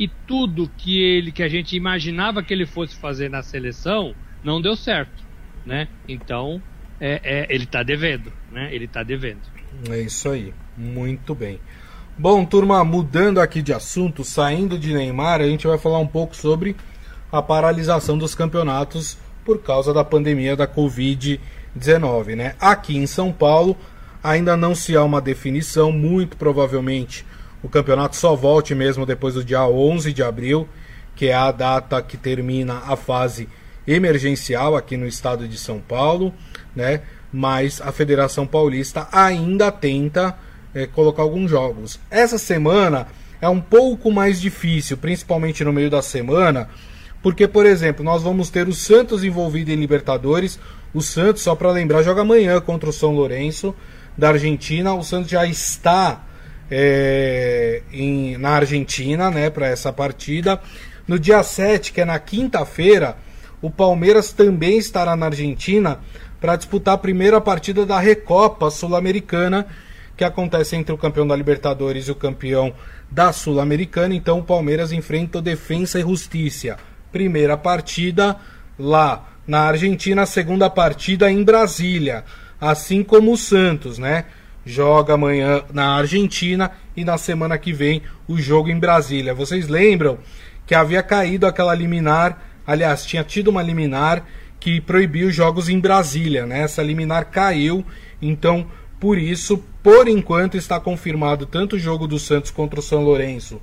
E 0.00 0.08
tudo 0.08 0.70
que 0.78 0.98
ele 0.98 1.30
que 1.30 1.42
a 1.42 1.48
gente 1.48 1.76
imaginava 1.76 2.42
que 2.42 2.54
ele 2.54 2.64
fosse 2.64 2.96
fazer 2.96 3.28
na 3.28 3.42
seleção 3.42 4.14
não 4.42 4.62
deu 4.62 4.74
certo, 4.74 5.22
né? 5.66 5.88
Então, 6.08 6.62
é, 6.98 7.20
é 7.22 7.54
ele 7.54 7.64
está 7.64 7.82
devendo, 7.82 8.32
né? 8.50 8.74
Ele 8.74 8.86
está 8.86 9.02
devendo. 9.02 9.42
É 9.90 10.00
isso 10.00 10.30
aí. 10.30 10.54
Muito 10.74 11.34
bem. 11.34 11.60
Bom, 12.16 12.44
turma, 12.44 12.82
mudando 12.82 13.40
aqui 13.40 13.60
de 13.60 13.74
assunto, 13.74 14.24
saindo 14.24 14.78
de 14.78 14.94
Neymar, 14.94 15.40
a 15.40 15.46
gente 15.46 15.66
vai 15.66 15.76
falar 15.76 15.98
um 15.98 16.06
pouco 16.06 16.34
sobre 16.34 16.74
a 17.30 17.42
paralisação 17.42 18.16
dos 18.16 18.34
campeonatos 18.34 19.18
por 19.44 19.62
causa 19.62 19.92
da 19.92 20.02
pandemia 20.02 20.56
da 20.56 20.66
Covid-19, 20.66 22.34
né? 22.34 22.54
Aqui 22.58 22.96
em 22.96 23.06
São 23.06 23.30
Paulo 23.30 23.76
ainda 24.22 24.56
não 24.56 24.74
se 24.74 24.96
há 24.96 25.02
uma 25.02 25.20
definição, 25.20 25.92
muito 25.92 26.36
provavelmente 26.36 27.24
o 27.62 27.68
campeonato 27.68 28.16
só 28.16 28.36
volte 28.36 28.74
mesmo 28.74 29.04
depois 29.04 29.34
do 29.34 29.44
dia 29.44 29.66
11 29.66 30.12
de 30.12 30.22
abril, 30.22 30.68
que 31.16 31.26
é 31.26 31.34
a 31.34 31.50
data 31.50 32.00
que 32.00 32.16
termina 32.16 32.82
a 32.86 32.96
fase 32.96 33.48
emergencial 33.86 34.76
aqui 34.76 34.96
no 34.96 35.06
estado 35.06 35.48
de 35.48 35.58
São 35.58 35.80
Paulo, 35.80 36.32
né? 36.74 37.02
Mas 37.32 37.80
a 37.80 37.90
Federação 37.90 38.46
Paulista 38.46 39.08
ainda 39.10 39.72
tenta 39.72 40.38
é, 40.74 40.86
colocar 40.86 41.22
alguns 41.22 41.50
jogos. 41.50 41.98
Essa 42.10 42.38
semana 42.38 43.08
é 43.40 43.48
um 43.48 43.60
pouco 43.60 44.10
mais 44.10 44.40
difícil, 44.40 44.96
principalmente 44.96 45.64
no 45.64 45.72
meio 45.72 45.90
da 45.90 46.00
semana, 46.00 46.68
porque, 47.22 47.48
por 47.48 47.66
exemplo, 47.66 48.04
nós 48.04 48.22
vamos 48.22 48.50
ter 48.50 48.68
o 48.68 48.72
Santos 48.72 49.24
envolvido 49.24 49.72
em 49.72 49.76
Libertadores. 49.76 50.58
O 50.94 51.02
Santos, 51.02 51.42
só 51.42 51.54
para 51.54 51.72
lembrar, 51.72 52.02
joga 52.02 52.22
amanhã 52.22 52.60
contra 52.60 52.88
o 52.88 52.92
São 52.92 53.12
Lourenço 53.12 53.74
da 54.18 54.30
Argentina. 54.30 54.92
O 54.92 55.02
Santos 55.02 55.30
já 55.30 55.46
está 55.46 56.24
é, 56.70 57.82
em, 57.92 58.36
na 58.36 58.50
Argentina 58.50 59.30
né, 59.30 59.48
para 59.48 59.68
essa 59.68 59.92
partida. 59.92 60.60
No 61.06 61.18
dia 61.18 61.42
7, 61.42 61.92
que 61.92 62.00
é 62.00 62.04
na 62.04 62.18
quinta-feira, 62.18 63.16
o 63.62 63.70
Palmeiras 63.70 64.32
também 64.32 64.76
estará 64.76 65.16
na 65.16 65.26
Argentina 65.26 66.00
para 66.40 66.56
disputar 66.56 66.94
a 66.94 66.98
primeira 66.98 67.40
partida 67.40 67.86
da 67.86 67.98
Recopa 67.98 68.70
Sul-Americana, 68.70 69.66
que 70.16 70.24
acontece 70.24 70.76
entre 70.76 70.92
o 70.92 70.98
campeão 70.98 71.26
da 71.26 71.34
Libertadores 71.34 72.08
e 72.08 72.10
o 72.10 72.16
campeão 72.16 72.74
da 73.10 73.32
Sul-Americana. 73.32 74.14
Então 74.14 74.40
o 74.40 74.44
Palmeiras 74.44 74.92
enfrenta 74.92 75.38
o 75.38 75.42
Defensa 75.42 75.98
e 75.98 76.02
Justiça 76.02 76.76
primeira 77.10 77.56
partida 77.56 78.36
lá 78.78 79.28
na 79.46 79.60
Argentina, 79.60 80.26
segunda 80.26 80.68
partida 80.68 81.30
em 81.30 81.42
Brasília, 81.42 82.24
assim 82.60 83.02
como 83.02 83.32
o 83.32 83.36
Santos, 83.36 83.98
né? 83.98 84.24
Joga 84.64 85.14
amanhã 85.14 85.62
na 85.72 85.96
Argentina 85.96 86.70
e 86.96 87.04
na 87.04 87.16
semana 87.16 87.56
que 87.56 87.72
vem 87.72 88.02
o 88.26 88.38
jogo 88.38 88.68
em 88.68 88.78
Brasília. 88.78 89.34
Vocês 89.34 89.68
lembram 89.68 90.18
que 90.66 90.74
havia 90.74 91.02
caído 91.02 91.46
aquela 91.46 91.74
liminar, 91.74 92.42
aliás, 92.66 93.06
tinha 93.06 93.24
tido 93.24 93.48
uma 93.48 93.62
liminar 93.62 94.24
que 94.60 94.80
proibiu 94.80 95.28
os 95.28 95.34
jogos 95.34 95.68
em 95.68 95.78
Brasília, 95.78 96.44
né? 96.44 96.62
Essa 96.62 96.82
liminar 96.82 97.30
caiu, 97.30 97.84
então 98.20 98.66
por 99.00 99.16
isso, 99.16 99.62
por 99.82 100.08
enquanto 100.08 100.56
está 100.56 100.80
confirmado 100.80 101.46
tanto 101.46 101.76
o 101.76 101.78
jogo 101.78 102.06
do 102.06 102.18
Santos 102.18 102.50
contra 102.50 102.80
o 102.80 102.82
São 102.82 103.02
Lourenço 103.02 103.60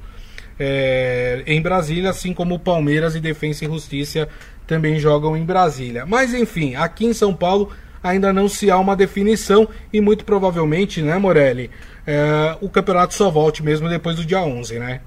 é, 0.60 1.44
em 1.46 1.62
Brasília, 1.62 2.10
assim 2.10 2.34
como 2.34 2.56
o 2.56 2.60
Palmeiras 2.60 3.16
e 3.16 3.20
Defensa 3.20 3.66
e 3.66 3.68
Justiça 3.68 4.28
também 4.66 4.98
jogam 4.98 5.36
em 5.36 5.44
Brasília. 5.44 6.06
Mas 6.06 6.34
enfim, 6.34 6.76
aqui 6.76 7.06
em 7.06 7.14
São 7.14 7.34
Paulo 7.34 7.72
ainda 8.06 8.32
não 8.32 8.48
se 8.48 8.70
há 8.70 8.78
uma 8.78 8.96
definição 8.96 9.68
e 9.92 10.00
muito 10.00 10.24
provavelmente, 10.24 11.02
né, 11.02 11.18
Morelli, 11.18 11.70
é, 12.06 12.58
o 12.62 12.70
campeonato 12.70 13.14
só 13.14 13.30
volte 13.30 13.64
mesmo 13.64 13.90
depois 13.90 14.16
do 14.16 14.26
dia 14.26 14.42
11, 14.42 14.80
né? 14.80 15.02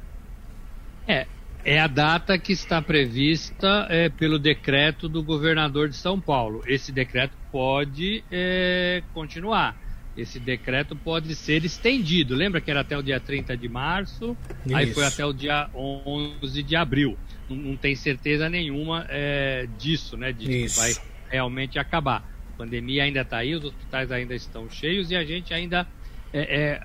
É, 1.06 1.26
é 1.64 1.80
a 1.80 1.86
data 1.86 2.38
que 2.38 2.52
está 2.52 2.82
prevista 2.82 3.86
é, 3.88 4.08
pelo 4.08 4.38
decreto 4.38 5.08
do 5.08 5.22
governador 5.22 5.88
de 5.88 5.96
São 5.96 6.20
Paulo. 6.20 6.62
Esse 6.66 6.90
decreto 6.92 7.32
pode 7.50 8.24
é, 8.30 9.02
continuar 9.14 9.76
esse 10.18 10.40
decreto 10.40 10.96
pode 10.96 11.34
ser 11.36 11.64
estendido. 11.64 12.34
Lembra 12.34 12.60
que 12.60 12.70
era 12.70 12.80
até 12.80 12.98
o 12.98 13.02
dia 13.02 13.20
30 13.20 13.56
de 13.56 13.68
março, 13.68 14.36
Isso. 14.66 14.76
aí 14.76 14.92
foi 14.92 15.04
até 15.04 15.24
o 15.24 15.32
dia 15.32 15.70
11 15.72 16.62
de 16.62 16.74
abril. 16.74 17.16
Não, 17.48 17.56
não 17.56 17.76
tem 17.76 17.94
certeza 17.94 18.48
nenhuma 18.48 19.06
é, 19.08 19.68
disso, 19.78 20.16
né? 20.16 20.32
De 20.32 20.46
que 20.46 20.66
vai 20.76 20.92
realmente 21.30 21.78
acabar. 21.78 22.28
Pandemia 22.58 23.04
ainda 23.04 23.20
está 23.20 23.38
aí, 23.38 23.54
os 23.54 23.64
hospitais 23.64 24.10
ainda 24.10 24.34
estão 24.34 24.68
cheios 24.68 25.12
e 25.12 25.16
a 25.16 25.24
gente 25.24 25.54
ainda 25.54 25.86
é, 26.32 26.40
é, 26.40 26.80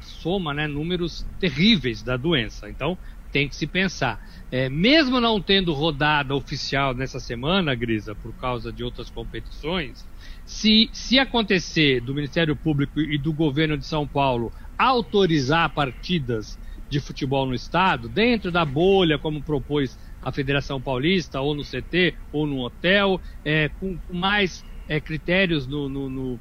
soma 0.00 0.54
né, 0.54 0.66
números 0.66 1.26
terríveis 1.38 2.02
da 2.02 2.16
doença. 2.16 2.70
Então 2.70 2.96
tem 3.30 3.46
que 3.46 3.54
se 3.54 3.66
pensar. 3.66 4.18
É, 4.50 4.68
mesmo 4.68 5.20
não 5.20 5.40
tendo 5.40 5.72
rodada 5.72 6.34
oficial 6.34 6.94
nessa 6.94 7.20
semana, 7.20 7.74
Grisa, 7.74 8.14
por 8.14 8.32
causa 8.32 8.72
de 8.72 8.82
outras 8.82 9.10
competições, 9.10 10.04
se, 10.44 10.88
se 10.92 11.18
acontecer 11.18 12.00
do 12.00 12.14
Ministério 12.14 12.56
Público 12.56 12.98
e 12.98 13.18
do 13.18 13.32
governo 13.32 13.76
de 13.76 13.84
São 13.84 14.08
Paulo 14.08 14.50
autorizar 14.76 15.72
partidas 15.74 16.58
de 16.88 16.98
futebol 16.98 17.46
no 17.46 17.54
estado, 17.54 18.08
dentro 18.08 18.50
da 18.50 18.64
bolha, 18.64 19.16
como 19.16 19.40
propôs 19.40 19.96
a 20.20 20.32
Federação 20.32 20.80
Paulista, 20.80 21.40
ou 21.40 21.54
no 21.54 21.62
CT, 21.62 22.14
ou 22.32 22.46
no 22.46 22.64
hotel, 22.64 23.20
é, 23.44 23.68
com 23.68 23.96
mais 24.10 24.64
é, 24.90 25.00
critérios 25.00 25.68
no, 25.68 25.88
no, 25.88 26.10
no, 26.10 26.40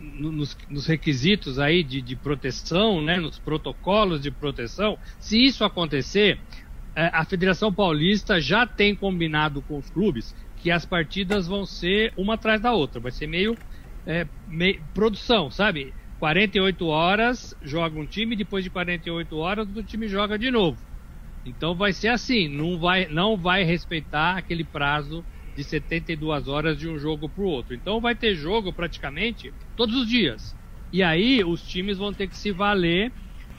nos, 0.00 0.56
nos, 0.70 0.86
requisitos 0.86 1.58
aí 1.58 1.84
de, 1.84 2.00
de, 2.00 2.16
proteção, 2.16 3.02
né, 3.02 3.18
nos 3.18 3.38
protocolos 3.38 4.22
de 4.22 4.30
proteção, 4.30 4.98
se 5.20 5.38
isso 5.44 5.62
acontecer, 5.62 6.40
é, 6.96 7.10
a 7.12 7.22
Federação 7.26 7.70
Paulista 7.70 8.40
já 8.40 8.66
tem 8.66 8.96
combinado 8.96 9.60
com 9.60 9.76
os 9.76 9.90
clubes 9.90 10.34
que 10.56 10.70
as 10.70 10.86
partidas 10.86 11.46
vão 11.46 11.66
ser 11.66 12.14
uma 12.16 12.34
atrás 12.34 12.62
da 12.62 12.72
outra. 12.72 12.98
Vai 12.98 13.12
ser 13.12 13.26
meio, 13.26 13.58
é, 14.06 14.26
meio 14.48 14.82
produção, 14.94 15.50
sabe? 15.50 15.92
48 16.18 16.86
horas 16.86 17.54
joga 17.60 18.00
um 18.00 18.06
time, 18.06 18.34
depois 18.34 18.64
de 18.64 18.70
48 18.70 19.36
horas 19.36 19.68
o 19.76 19.82
time 19.82 20.08
joga 20.08 20.38
de 20.38 20.50
novo. 20.50 20.78
Então 21.44 21.74
vai 21.74 21.92
ser 21.92 22.08
assim, 22.08 22.48
não 22.48 22.78
vai, 22.78 23.06
não 23.08 23.36
vai 23.36 23.64
respeitar 23.64 24.38
aquele 24.38 24.64
prazo 24.64 25.22
de 25.54 25.64
72 25.64 26.48
horas 26.48 26.78
de 26.78 26.88
um 26.88 26.98
jogo 26.98 27.28
para 27.28 27.42
o 27.42 27.46
outro. 27.46 27.74
Então 27.74 28.00
vai 28.00 28.14
ter 28.14 28.34
jogo 28.34 28.72
praticamente 28.72 29.52
todos 29.76 29.94
os 29.94 30.08
dias. 30.08 30.56
E 30.92 31.02
aí 31.02 31.42
os 31.44 31.62
times 31.62 31.98
vão 31.98 32.12
ter 32.12 32.28
que 32.28 32.36
se 32.36 32.52
valer 32.52 33.12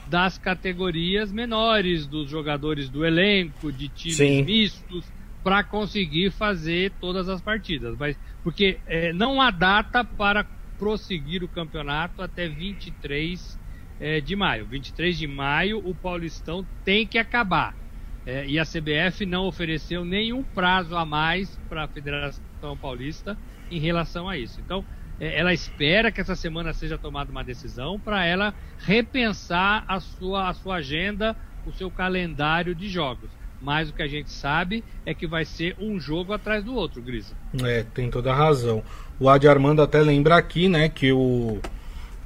das 0.06 0.38
categorias 0.38 1.32
menores, 1.32 2.08
dos 2.08 2.30
jogadores 2.30 2.90
do 2.90 3.06
elenco, 3.06 3.72
de 3.72 3.90
times 3.90 4.18
Sim. 4.18 4.44
mistos 4.44 5.12
para 5.42 5.64
conseguir 5.64 6.32
fazer 6.32 6.96
todas 7.00 7.28
as 7.28 7.42
partidas. 7.42 7.98
Mas, 7.98 8.18
porque 8.42 8.82
é, 8.86 9.12
não 9.14 9.42
há 9.42 9.52
data 9.52 10.04
para 10.04 10.48
prosseguir 10.78 11.44
o 11.44 11.50
campeonato 11.50 12.22
até 12.22 12.48
23 12.48 13.60
é, 14.00 14.22
de 14.22 14.36
maio. 14.36 14.68
23 14.68 15.18
de 15.18 15.28
maio 15.28 15.80
o 15.84 15.96
Paulistão 15.96 16.68
tem 16.84 17.08
que 17.08 17.18
acabar. 17.18 17.76
É, 18.26 18.46
e 18.46 18.58
a 18.58 18.64
CBF 18.64 19.26
não 19.26 19.46
ofereceu 19.46 20.06
nenhum 20.06 20.44
prazo 20.44 20.96
a 20.96 21.06
mais 21.06 21.60
para 21.68 21.84
a 21.84 21.88
Federação 21.88 22.78
Paulista 22.82 23.38
em 23.70 23.80
relação 23.80 24.30
a 24.30 24.38
isso. 24.38 24.62
Então, 24.62 24.86
é, 25.20 25.40
ela 25.40 25.54
espera 25.54 26.12
que 26.12 26.22
essa 26.22 26.36
semana 26.36 26.74
seja 26.74 26.98
tomada 26.98 27.32
uma 27.32 27.44
decisão 27.44 28.00
para 28.00 28.26
ela 28.26 28.54
repensar 28.80 29.84
a 29.88 30.00
sua, 30.00 30.50
a 30.50 30.54
sua 30.54 30.76
agenda, 30.76 31.36
o 31.66 31.72
seu 31.72 31.92
calendário 31.92 32.74
de 32.74 32.88
jogos 32.88 33.30
mas 33.64 33.90
o 33.90 33.94
que 33.94 34.04
a 34.04 34.08
gente 34.08 34.30
sabe 34.30 34.84
é 35.06 35.14
que 35.14 35.26
vai 35.26 35.46
ser 35.46 35.76
um 35.80 35.98
jogo 35.98 36.34
atrás 36.34 36.64
do 36.66 36.76
outro, 36.76 37.02
Grisa. 37.02 37.34
É, 37.64 37.84
tem 37.94 38.10
toda 38.10 38.32
a 38.32 38.36
razão. 38.36 38.84
O 39.18 39.30
Adi 39.30 39.48
Armando 39.48 39.82
até 39.82 40.02
lembra 40.02 40.36
aqui, 40.36 40.68
né, 40.68 40.90
que 40.90 41.14
o, 41.14 41.60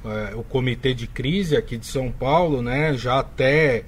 é, 0.04 0.34
o 0.34 0.42
comitê 0.42 0.92
de 0.92 1.06
crise 1.06 1.56
aqui 1.56 1.78
de 1.78 1.86
São 1.86 2.10
Paulo, 2.10 2.60
né, 2.60 2.94
já 2.94 3.20
até 3.20 3.84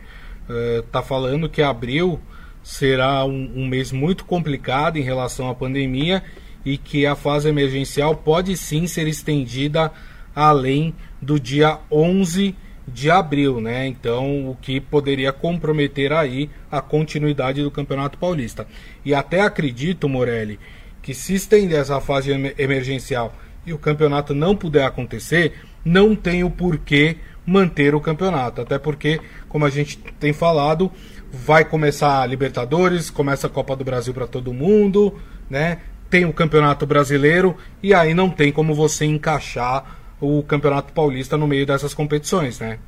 está 0.85 1.03
falando 1.03 1.49
que 1.49 1.63
abril 1.63 2.21
será 2.63 3.25
um, 3.25 3.53
um 3.57 3.67
mês 3.67 3.93
muito 3.93 4.25
complicado 4.25 4.97
em 4.97 5.03
relação 5.03 5.49
à 5.49 5.55
pandemia 5.55 6.23
e 6.65 6.77
que 6.77 7.07
a 7.07 7.15
fase 7.15 7.49
emergencial 7.49 8.15
pode 8.15 8.57
sim 8.57 8.87
ser 8.87 9.09
estendida 9.09 9.91
além 10.35 10.95
do 11.21 11.39
dia 11.41 11.79
11 11.91 12.55
de 12.87 13.11
abril, 13.11 13.61
né? 13.61 13.87
Então, 13.87 14.51
o 14.51 14.57
que 14.57 14.81
poderia 14.81 15.33
comprometer 15.33 16.13
aí 16.13 16.51
a 16.71 16.81
continuidade 16.81 17.63
do 17.63 17.71
Campeonato 17.71 18.19
Paulista. 18.19 18.67
E 19.05 19.15
até 19.15 19.41
acredito, 19.41 20.09
Morelli, 20.09 20.59
que 21.03 21.15
se 21.15 21.35
estender 21.35 21.79
essa 21.79 22.01
fase 22.01 22.31
emergencial 22.59 23.35
e 23.65 23.73
o 23.73 23.79
campeonato 23.79 24.35
não 24.35 24.57
puder 24.57 24.85
acontecer, 24.85 25.55
não 25.85 26.17
tem 26.17 26.43
o 26.43 26.51
porquê 26.51 27.17
manter 27.47 27.95
o 27.95 28.01
campeonato. 28.01 28.61
Até 28.61 28.79
porque, 28.79 29.21
como 29.49 29.65
a 29.65 29.71
gente 29.71 29.99
tem 30.19 30.33
falado, 30.33 30.91
vai 31.33 31.65
começar 31.65 32.23
a 32.23 32.27
Libertadores, 32.27 33.11
começa 33.11 33.47
a 33.47 33.51
Copa 33.51 33.77
do 33.77 33.85
Brasil 33.85 34.13
para 34.13 34.27
todo 34.27 34.53
mundo, 34.53 35.19
né? 35.49 35.81
Tem 36.09 36.25
o 36.25 36.33
Campeonato 36.33 36.87
Brasileiro 36.87 37.57
e 37.83 37.95
aí 37.95 38.15
não 38.15 38.29
tem 38.29 38.51
como 38.51 38.75
você 38.75 39.05
encaixar 39.05 39.99
o 40.21 40.43
Campeonato 40.43 40.93
Paulista 40.93 41.37
no 41.37 41.47
meio 41.47 41.65
dessas 41.65 41.95
competições, 41.95 42.59
né? 42.59 42.79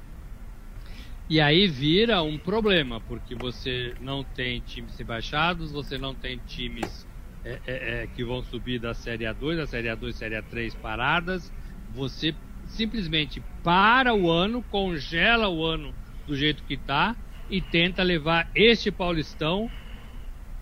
E 1.30 1.40
aí 1.40 1.66
vira 1.66 2.20
um 2.22 2.36
problema, 2.36 3.00
porque 3.00 3.34
você 3.34 3.94
não 4.00 4.22
tem 4.22 4.60
times 4.60 4.98
rebaixados, 4.98 5.70
você 5.70 5.96
não 5.96 6.14
tem 6.14 6.38
times 6.46 7.06
é, 7.44 7.58
é, 7.66 8.02
é, 8.02 8.06
que 8.14 8.24
vão 8.24 8.42
subir 8.42 8.78
da 8.78 8.92
Série 8.92 9.24
A2, 9.24 9.56
da 9.56 9.66
Série 9.66 9.88
A2, 9.88 10.12
Série 10.12 10.34
A3 10.34 10.76
paradas. 10.76 11.50
Você 11.94 12.34
simplesmente 12.72 13.42
para 13.62 14.14
o 14.14 14.30
ano, 14.30 14.62
congela 14.70 15.48
o 15.48 15.64
ano 15.64 15.94
do 16.26 16.36
jeito 16.36 16.62
que 16.64 16.74
está 16.74 17.14
e 17.50 17.60
tenta 17.60 18.02
levar 18.02 18.50
este 18.54 18.90
Paulistão 18.90 19.70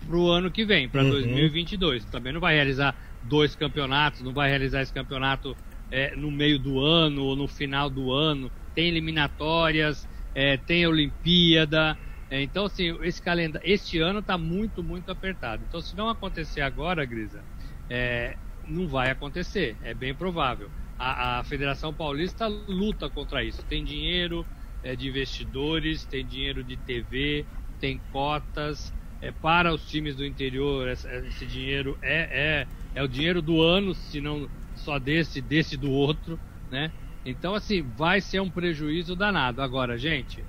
para 0.05 0.17
o 0.17 0.29
ano 0.29 0.51
que 0.51 0.65
vem, 0.65 0.89
para 0.89 1.03
uhum. 1.03 1.11
2022. 1.11 2.05
Também 2.05 2.33
não 2.33 2.41
vai 2.41 2.55
realizar 2.55 2.95
dois 3.23 3.55
campeonatos, 3.55 4.21
não 4.21 4.33
vai 4.33 4.49
realizar 4.49 4.81
esse 4.81 4.93
campeonato 4.93 5.55
é, 5.89 6.15
no 6.15 6.31
meio 6.31 6.59
do 6.59 6.79
ano 6.79 7.23
ou 7.23 7.35
no 7.35 7.47
final 7.47 7.89
do 7.89 8.11
ano. 8.11 8.51
Tem 8.75 8.87
eliminatórias, 8.87 10.07
é, 10.35 10.57
tem 10.57 10.85
Olimpíada. 10.85 11.97
É, 12.29 12.41
então, 12.41 12.65
assim, 12.65 12.97
esse 13.03 13.21
calendário, 13.21 13.67
este 13.69 13.99
ano 13.99 14.19
está 14.19 14.37
muito, 14.37 14.83
muito 14.83 15.11
apertado. 15.11 15.63
Então, 15.67 15.81
se 15.81 15.95
não 15.95 16.09
acontecer 16.09 16.61
agora, 16.61 17.05
Grisa, 17.05 17.43
é, 17.89 18.35
não 18.67 18.87
vai 18.87 19.11
acontecer. 19.11 19.77
É 19.81 19.93
bem 19.93 20.13
provável. 20.13 20.69
A, 21.01 21.39
a 21.39 21.43
Federação 21.43 21.91
Paulista 21.91 22.47
luta 22.47 23.09
contra 23.09 23.43
isso. 23.43 23.65
Tem 23.65 23.83
dinheiro, 23.83 24.45
é, 24.83 24.95
de 24.95 25.07
investidores, 25.07 26.05
tem 26.05 26.23
dinheiro 26.23 26.63
de 26.63 26.77
TV, 26.77 27.43
tem 27.79 27.99
cotas. 28.11 28.93
É, 29.19 29.31
para 29.31 29.73
os 29.73 29.87
times 29.87 30.15
do 30.15 30.25
interior, 30.25 30.87
esse, 30.87 31.07
esse 31.27 31.45
dinheiro 31.45 31.97
é, 32.01 32.65
é, 32.65 32.67
é 32.95 33.03
o 33.03 33.07
dinheiro 33.07 33.41
do 33.41 33.61
ano, 33.61 33.95
se 33.95 34.21
não 34.21 34.47
só 34.75 34.99
desse, 34.99 35.41
desse 35.41 35.75
do 35.75 35.91
outro, 35.91 36.39
né? 36.69 36.91
Então, 37.25 37.53
assim, 37.53 37.81
vai 37.81 38.19
ser 38.21 38.39
um 38.39 38.49
prejuízo 38.49 39.15
danado. 39.15 39.61
Agora, 39.61 39.97
gente, 39.97 40.43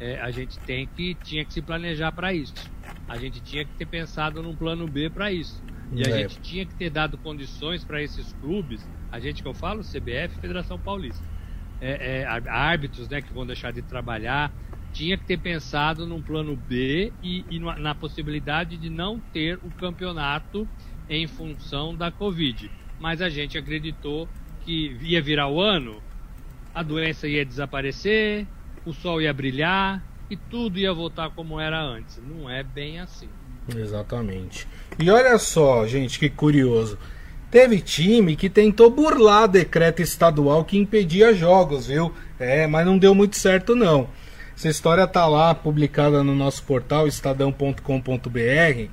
é, 0.00 0.20
a 0.20 0.30
gente 0.30 0.58
tem 0.60 0.86
que, 0.86 1.14
tinha 1.16 1.44
que 1.44 1.52
se 1.52 1.62
planejar 1.62 2.12
para 2.12 2.32
isso. 2.32 2.54
A 3.08 3.16
gente 3.16 3.40
tinha 3.40 3.64
que 3.64 3.76
ter 3.76 3.86
pensado 3.86 4.42
num 4.42 4.56
plano 4.56 4.88
B 4.88 5.08
para 5.10 5.32
isso. 5.32 5.62
E 5.92 6.06
a 6.06 6.10
é. 6.10 6.18
gente 6.20 6.40
tinha 6.40 6.66
que 6.66 6.74
ter 6.74 6.90
dado 6.90 7.16
condições 7.18 7.84
para 7.84 8.02
esses 8.02 8.32
clubes, 8.34 8.86
a 9.10 9.20
gente 9.20 9.42
que 9.42 9.48
eu 9.48 9.54
falo, 9.54 9.82
CBF 9.82 10.40
Federação 10.40 10.78
Paulista 10.78 11.24
é, 11.80 12.22
é, 12.22 12.26
árbitros 12.48 13.08
né, 13.08 13.20
que 13.20 13.32
vão 13.32 13.46
deixar 13.46 13.72
de 13.72 13.82
trabalhar. 13.82 14.52
Tinha 14.92 15.16
que 15.18 15.24
ter 15.24 15.38
pensado 15.38 16.06
num 16.06 16.22
plano 16.22 16.56
B 16.56 17.12
e, 17.22 17.44
e 17.50 17.58
na 17.58 17.94
possibilidade 17.94 18.76
de 18.78 18.88
não 18.88 19.20
ter 19.20 19.58
o 19.62 19.70
campeonato 19.70 20.66
em 21.08 21.26
função 21.26 21.94
da 21.94 22.10
Covid. 22.10 22.70
Mas 22.98 23.20
a 23.20 23.28
gente 23.28 23.58
acreditou 23.58 24.26
que 24.64 24.96
ia 25.02 25.20
virar 25.20 25.48
o 25.48 25.60
ano, 25.60 26.02
a 26.74 26.82
doença 26.82 27.28
ia 27.28 27.44
desaparecer, 27.44 28.46
o 28.86 28.92
sol 28.92 29.20
ia 29.20 29.32
brilhar 29.34 30.02
e 30.30 30.36
tudo 30.36 30.78
ia 30.78 30.92
voltar 30.94 31.30
como 31.30 31.60
era 31.60 31.80
antes. 31.80 32.20
Não 32.26 32.48
é 32.48 32.62
bem 32.62 32.98
assim. 32.98 33.28
Exatamente. 33.74 34.66
E 34.98 35.10
olha 35.10 35.38
só, 35.38 35.86
gente, 35.86 36.18
que 36.18 36.28
curioso. 36.28 36.98
Teve 37.50 37.80
time 37.80 38.36
que 38.36 38.50
tentou 38.50 38.90
burlar 38.90 39.48
decreto 39.48 40.02
estadual 40.02 40.64
que 40.64 40.76
impedia 40.76 41.32
jogos, 41.32 41.86
viu? 41.86 42.12
É, 42.38 42.66
mas 42.66 42.84
não 42.84 42.98
deu 42.98 43.14
muito 43.14 43.36
certo 43.36 43.74
não. 43.74 44.08
Essa 44.56 44.68
história 44.68 45.06
tá 45.06 45.26
lá 45.26 45.54
publicada 45.54 46.24
no 46.24 46.34
nosso 46.34 46.62
portal 46.62 47.06
estadão.com.br. 47.06 48.90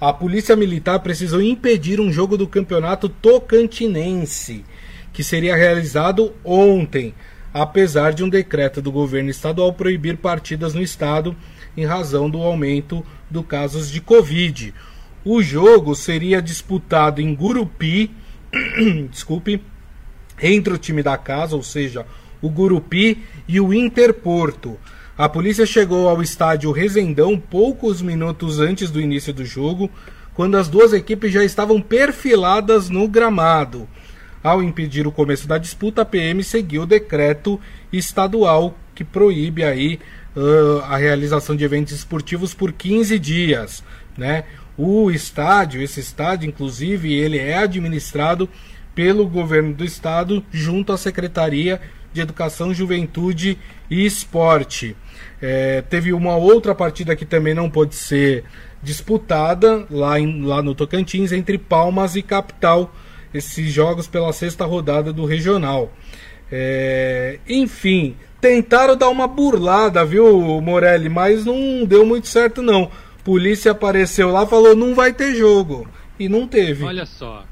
A 0.00 0.12
Polícia 0.12 0.56
Militar 0.56 1.00
precisou 1.00 1.40
impedir 1.40 2.00
um 2.00 2.12
jogo 2.12 2.36
do 2.36 2.46
Campeonato 2.46 3.08
Tocantinense, 3.08 4.64
que 5.12 5.22
seria 5.22 5.56
realizado 5.56 6.34
ontem, 6.44 7.14
apesar 7.52 8.12
de 8.12 8.22
um 8.24 8.28
decreto 8.28 8.82
do 8.82 8.92
governo 8.92 9.30
estadual 9.30 9.72
proibir 9.72 10.16
partidas 10.16 10.74
no 10.74 10.82
estado 10.82 11.36
em 11.76 11.84
razão 11.84 12.30
do 12.30 12.38
aumento 12.38 13.04
do 13.30 13.42
casos 13.42 13.90
de 13.90 14.00
Covid. 14.00 14.72
O 15.24 15.42
jogo 15.42 15.94
seria 15.94 16.40
disputado 16.40 17.20
em 17.20 17.34
Gurupi, 17.34 18.10
desculpe, 19.10 19.62
entre 20.40 20.72
o 20.72 20.78
time 20.78 21.02
da 21.02 21.16
casa, 21.16 21.56
ou 21.56 21.62
seja, 21.62 22.06
o 22.40 22.48
Gurupi 22.48 23.22
e 23.48 23.60
o 23.60 23.72
Interporto. 23.72 24.78
A 25.18 25.28
polícia 25.28 25.64
chegou 25.64 26.08
ao 26.08 26.22
estádio 26.22 26.70
Rezendão 26.72 27.38
poucos 27.38 28.02
minutos 28.02 28.60
antes 28.60 28.90
do 28.90 29.00
início 29.00 29.32
do 29.32 29.44
jogo, 29.44 29.90
quando 30.34 30.56
as 30.56 30.68
duas 30.68 30.92
equipes 30.92 31.32
já 31.32 31.42
estavam 31.42 31.80
perfiladas 31.80 32.90
no 32.90 33.08
gramado. 33.08 33.88
Ao 34.44 34.62
impedir 34.62 35.06
o 35.06 35.12
começo 35.12 35.48
da 35.48 35.58
disputa, 35.58 36.02
a 36.02 36.04
PM 36.04 36.44
seguiu 36.44 36.82
o 36.82 36.86
decreto 36.86 37.58
estadual 37.90 38.76
que 38.94 39.02
proíbe 39.02 39.64
aí 39.64 39.98
uh, 40.36 40.80
a 40.84 40.96
realização 40.96 41.56
de 41.56 41.64
eventos 41.64 41.94
esportivos 41.94 42.52
por 42.52 42.72
15 42.72 43.18
dias, 43.18 43.82
né? 44.16 44.44
O 44.78 45.10
estádio, 45.10 45.82
esse 45.82 46.00
estádio, 46.00 46.48
inclusive, 46.48 47.12
ele 47.12 47.38
é 47.38 47.56
administrado 47.56 48.48
pelo 48.94 49.26
governo 49.26 49.72
do 49.72 49.84
estado 49.84 50.44
junto 50.52 50.92
à 50.92 50.98
Secretaria 50.98 51.80
de 52.12 52.20
Educação, 52.20 52.74
Juventude 52.74 53.58
e 53.90 54.04
Esporte. 54.04 54.94
É, 55.40 55.82
teve 55.82 56.12
uma 56.12 56.36
outra 56.36 56.74
partida 56.74 57.16
que 57.16 57.24
também 57.24 57.54
não 57.54 57.70
pôde 57.70 57.94
ser 57.94 58.44
disputada 58.82 59.86
lá, 59.90 60.18
em, 60.20 60.42
lá 60.42 60.62
no 60.62 60.74
Tocantins 60.74 61.32
entre 61.32 61.58
Palmas 61.58 62.16
e 62.16 62.22
Capital. 62.22 62.94
Esses 63.32 63.70
jogos 63.70 64.06
pela 64.06 64.32
sexta 64.32 64.64
rodada 64.64 65.12
do 65.12 65.26
regional. 65.26 65.92
É, 66.50 67.38
enfim, 67.48 68.16
tentaram 68.46 68.96
dar 68.96 69.08
uma 69.08 69.26
burlada, 69.26 70.04
viu, 70.04 70.60
Morelli? 70.60 71.08
Mas 71.08 71.44
não 71.44 71.84
deu 71.84 72.06
muito 72.06 72.28
certo, 72.28 72.62
não 72.62 72.90
polícia 73.26 73.72
apareceu 73.72 74.30
lá 74.30 74.46
falou 74.46 74.76
não 74.76 74.94
vai 74.94 75.12
ter 75.12 75.34
jogo. 75.34 75.88
E 76.16 76.28
não 76.28 76.46
teve. 76.46 76.84
Olha 76.84 77.04
só. 77.04 77.44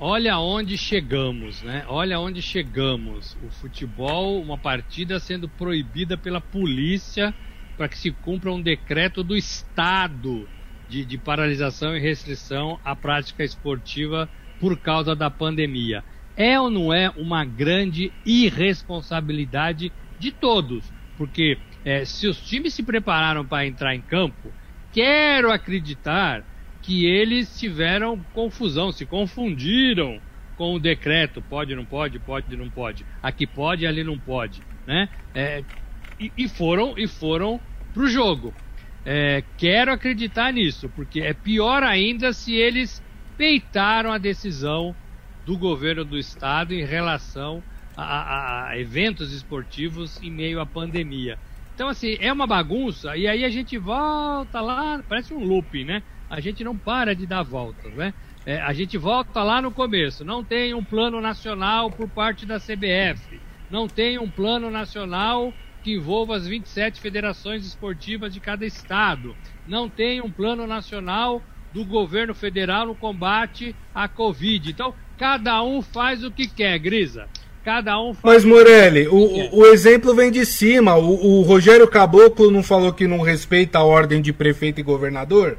Olha 0.00 0.38
onde 0.38 0.76
chegamos, 0.76 1.62
né? 1.62 1.84
Olha 1.86 2.18
onde 2.18 2.42
chegamos. 2.42 3.36
O 3.46 3.48
futebol, 3.48 4.42
uma 4.42 4.58
partida 4.58 5.20
sendo 5.20 5.48
proibida 5.48 6.18
pela 6.18 6.40
polícia 6.40 7.32
para 7.76 7.88
que 7.88 7.96
se 7.96 8.10
cumpra 8.10 8.50
um 8.50 8.60
decreto 8.60 9.22
do 9.22 9.36
Estado 9.36 10.48
de, 10.88 11.04
de 11.04 11.16
paralisação 11.16 11.96
e 11.96 12.00
restrição 12.00 12.80
à 12.84 12.96
prática 12.96 13.44
esportiva 13.44 14.28
por 14.58 14.76
causa 14.76 15.14
da 15.14 15.30
pandemia. 15.30 16.02
É 16.36 16.60
ou 16.60 16.70
não 16.70 16.92
é 16.92 17.08
uma 17.10 17.44
grande 17.44 18.12
irresponsabilidade 18.26 19.92
de 20.18 20.32
todos? 20.32 20.92
Porque 21.16 21.62
é, 21.84 22.04
se 22.04 22.26
os 22.26 22.40
times 22.42 22.74
se 22.74 22.82
prepararam 22.82 23.46
para 23.46 23.66
entrar 23.66 23.94
em 23.94 24.02
campo, 24.02 24.54
quero 24.90 25.50
acreditar 25.50 26.46
que 26.80 27.04
eles 27.06 27.56
tiveram 27.58 28.24
confusão, 28.32 28.92
se 28.92 29.06
confundiram 29.06 30.22
com 30.54 30.74
o 30.74 30.80
decreto, 30.80 31.42
pode, 31.42 31.74
não 31.74 31.86
pode, 31.86 32.18
pode, 32.20 32.56
não 32.56 32.70
pode, 32.70 33.06
aqui 33.22 33.46
pode, 33.46 33.86
ali 33.86 34.02
não 34.02 34.18
pode, 34.18 34.64
né? 34.86 35.08
É, 35.34 35.64
e, 36.18 36.32
e, 36.36 36.48
foram 36.48 36.94
e 36.96 37.06
foram 37.06 37.60
pro 37.92 38.08
jogo. 38.08 38.56
É, 39.04 39.42
quero 39.56 39.92
acreditar 39.92 40.52
nisso, 40.52 40.90
porque 40.90 41.20
é 41.20 41.32
pior 41.32 41.82
ainda 41.82 42.32
se 42.32 42.54
eles 42.54 43.02
peitaram 43.36 44.12
a 44.12 44.18
decisão 44.18 44.96
do 45.44 45.56
governo 45.56 46.04
do 46.04 46.18
estado 46.18 46.74
em 46.74 46.84
relação 46.84 47.64
a, 48.00 48.68
a, 48.68 48.78
eventos 48.78 49.32
esportivos 49.32 50.22
em 50.22 50.30
meio 50.30 50.60
à 50.60 50.66
pandemia. 50.66 51.38
Então, 51.74 51.88
assim, 51.88 52.16
é 52.20 52.32
uma 52.32 52.46
bagunça, 52.46 53.16
e 53.16 53.26
aí 53.26 53.44
a 53.44 53.48
gente 53.48 53.76
volta 53.76 54.60
lá, 54.60 55.02
parece 55.08 55.34
um 55.34 55.44
looping, 55.44 55.84
né? 55.84 56.02
A 56.30 56.40
gente 56.40 56.62
não 56.62 56.78
para 56.78 57.14
de 57.14 57.26
dar 57.26 57.42
voltas, 57.42 57.92
né? 57.94 58.14
É, 58.46 58.60
a 58.60 58.72
gente 58.72 58.96
volta 58.96 59.42
lá 59.42 59.60
no 59.60 59.72
começo, 59.72 60.24
não 60.24 60.44
tem 60.44 60.74
um 60.74 60.84
plano 60.84 61.20
nacional 61.20 61.90
por 61.90 62.08
parte 62.08 62.46
da 62.46 62.58
CBF, 62.58 63.40
não 63.68 63.88
tem 63.88 64.18
um 64.18 64.30
plano 64.30 64.70
nacional 64.70 65.52
que 65.82 65.94
envolva 65.94 66.36
as 66.36 66.46
27 66.46 67.00
federações 67.00 67.66
esportivas 67.66 68.32
de 68.32 68.40
cada 68.40 68.64
estado. 68.64 69.36
Não 69.66 69.88
tem 69.88 70.20
um 70.20 70.30
plano 70.30 70.66
nacional 70.66 71.42
do 71.72 71.84
governo 71.84 72.34
federal 72.34 72.86
no 72.86 72.94
combate 72.94 73.74
à 73.94 74.08
Covid. 74.08 74.70
Então, 74.70 74.94
cada 75.16 75.62
um 75.62 75.82
faz 75.82 76.24
o 76.24 76.30
que 76.30 76.48
quer, 76.48 76.78
Grisa. 76.78 77.28
Cada 77.64 78.00
um 78.00 78.14
faz 78.14 78.22
Mas, 78.22 78.44
Morelli, 78.44 79.08
o, 79.08 79.58
o, 79.58 79.66
exemplo 79.66 80.14
vem 80.14 80.30
de 80.30 80.46
cima. 80.46 80.96
O, 80.96 81.40
o 81.40 81.42
Rogério 81.42 81.86
Caboclo 81.86 82.50
não 82.50 82.62
falou 82.62 82.92
que 82.92 83.06
não 83.06 83.20
respeita 83.20 83.78
a 83.78 83.84
ordem 83.84 84.22
de 84.22 84.32
prefeito 84.32 84.80
e 84.80 84.82
governador? 84.82 85.58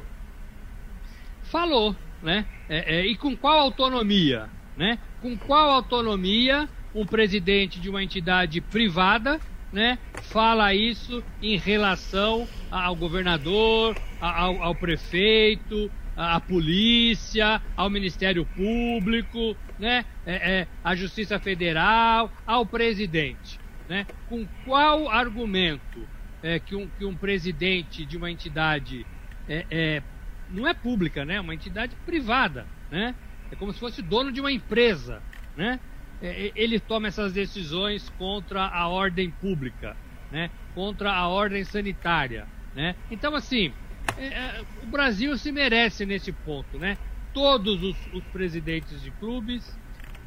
Falou, 1.44 1.94
né? 2.22 2.44
É, 2.68 3.00
é, 3.00 3.06
e 3.06 3.16
com 3.16 3.36
qual 3.36 3.58
autonomia? 3.58 4.48
Né? 4.76 4.98
Com 5.20 5.36
qual 5.36 5.70
autonomia 5.70 6.68
um 6.94 7.06
presidente 7.06 7.78
de 7.78 7.88
uma 7.88 8.02
entidade 8.02 8.60
privada 8.60 9.40
né, 9.72 9.98
fala 10.22 10.74
isso 10.74 11.22
em 11.42 11.56
relação 11.56 12.46
ao 12.70 12.94
governador, 12.94 13.96
ao, 14.20 14.62
ao 14.62 14.74
prefeito, 14.74 15.90
à 16.16 16.40
polícia, 16.40 17.62
ao 17.76 17.88
Ministério 17.88 18.44
Público, 18.44 19.56
né, 19.80 20.04
é, 20.24 20.34
é, 20.34 20.66
à 20.84 20.94
Justiça 20.94 21.40
Federal, 21.40 22.30
ao 22.46 22.64
presidente. 22.64 23.58
Né? 23.88 24.06
Com 24.28 24.46
qual 24.64 25.08
argumento 25.08 26.06
é, 26.42 26.60
que, 26.60 26.76
um, 26.76 26.88
que 26.98 27.04
um 27.04 27.16
presidente 27.16 28.04
de 28.04 28.16
uma 28.16 28.30
entidade 28.30 29.04
é, 29.48 29.66
é, 29.70 30.02
não 30.48 30.68
é 30.68 30.74
pública, 30.74 31.24
né, 31.24 31.40
uma 31.40 31.54
entidade 31.54 31.96
privada, 32.06 32.66
né, 32.90 33.14
é 33.50 33.56
como 33.56 33.72
se 33.72 33.80
fosse 33.80 34.00
dono 34.00 34.30
de 34.30 34.40
uma 34.40 34.52
empresa, 34.52 35.20
né, 35.56 35.80
é, 36.22 36.46
é, 36.46 36.52
ele 36.54 36.78
toma 36.78 37.08
essas 37.08 37.32
decisões 37.32 38.08
contra 38.10 38.66
a 38.66 38.88
ordem 38.88 39.30
pública, 39.30 39.96
né? 40.30 40.50
contra 40.74 41.12
a 41.12 41.26
ordem 41.26 41.64
sanitária. 41.64 42.46
Né? 42.74 42.94
Então, 43.10 43.34
assim, 43.34 43.72
é, 44.18 44.26
é, 44.26 44.64
o 44.82 44.86
Brasil 44.86 45.36
se 45.38 45.50
merece 45.50 46.04
nesse 46.04 46.30
ponto. 46.30 46.78
Né? 46.78 46.98
Todos 47.32 47.82
os, 47.82 47.96
os, 48.12 48.24
presidentes 48.24 49.02
de 49.02 49.10
clubes, 49.12 49.78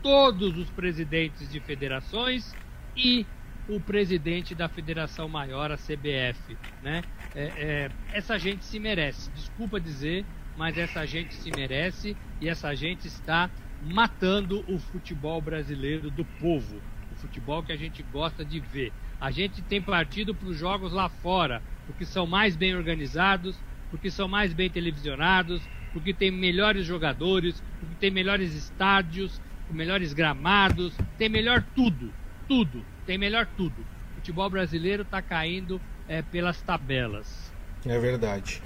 todos 0.01 0.57
os 0.57 0.69
presidentes 0.69 1.51
de 1.51 1.59
federações 1.59 2.55
e 2.95 3.25
o 3.67 3.79
presidente 3.79 4.53
da 4.53 4.67
federação 4.67 5.27
maior, 5.27 5.71
a 5.71 5.77
CBF. 5.77 6.57
Né? 6.81 7.01
É, 7.35 7.43
é, 7.43 7.91
essa 8.13 8.37
gente 8.37 8.63
se 8.65 8.79
merece. 8.79 9.29
Desculpa 9.31 9.79
dizer, 9.79 10.25
mas 10.57 10.77
essa 10.77 11.05
gente 11.05 11.33
se 11.33 11.49
merece 11.51 12.15
e 12.39 12.47
essa 12.47 12.75
gente 12.75 13.07
está 13.07 13.49
matando 13.81 14.63
o 14.67 14.79
futebol 14.79 15.41
brasileiro 15.41 16.09
do 16.09 16.23
povo, 16.23 16.81
o 17.11 17.15
futebol 17.15 17.63
que 17.63 17.71
a 17.71 17.77
gente 17.77 18.03
gosta 18.03 18.45
de 18.45 18.59
ver. 18.59 18.93
A 19.19 19.31
gente 19.31 19.61
tem 19.61 19.81
partido 19.81 20.33
para 20.33 20.47
os 20.47 20.57
jogos 20.57 20.91
lá 20.91 21.09
fora, 21.09 21.61
porque 21.85 22.05
são 22.05 22.25
mais 22.25 22.55
bem 22.55 22.75
organizados, 22.75 23.57
porque 23.89 24.09
são 24.09 24.27
mais 24.27 24.53
bem 24.53 24.69
televisionados, 24.69 25.61
porque 25.93 26.13
tem 26.13 26.31
melhores 26.31 26.85
jogadores, 26.85 27.61
porque 27.79 27.95
tem 27.99 28.11
melhores 28.11 28.53
estádios, 28.53 29.39
melhores 29.71 30.13
gramados, 30.13 30.93
tem 31.17 31.29
melhor 31.29 31.63
tudo, 31.75 32.11
tudo, 32.47 32.83
tem 33.05 33.17
melhor 33.17 33.47
tudo. 33.57 33.81
O 34.11 34.15
futebol 34.15 34.49
brasileiro 34.49 35.03
está 35.03 35.21
caindo 35.21 35.79
é, 36.07 36.21
pelas 36.21 36.61
tabelas. 36.61 37.51
É 37.85 37.97
verdade. 37.99 38.61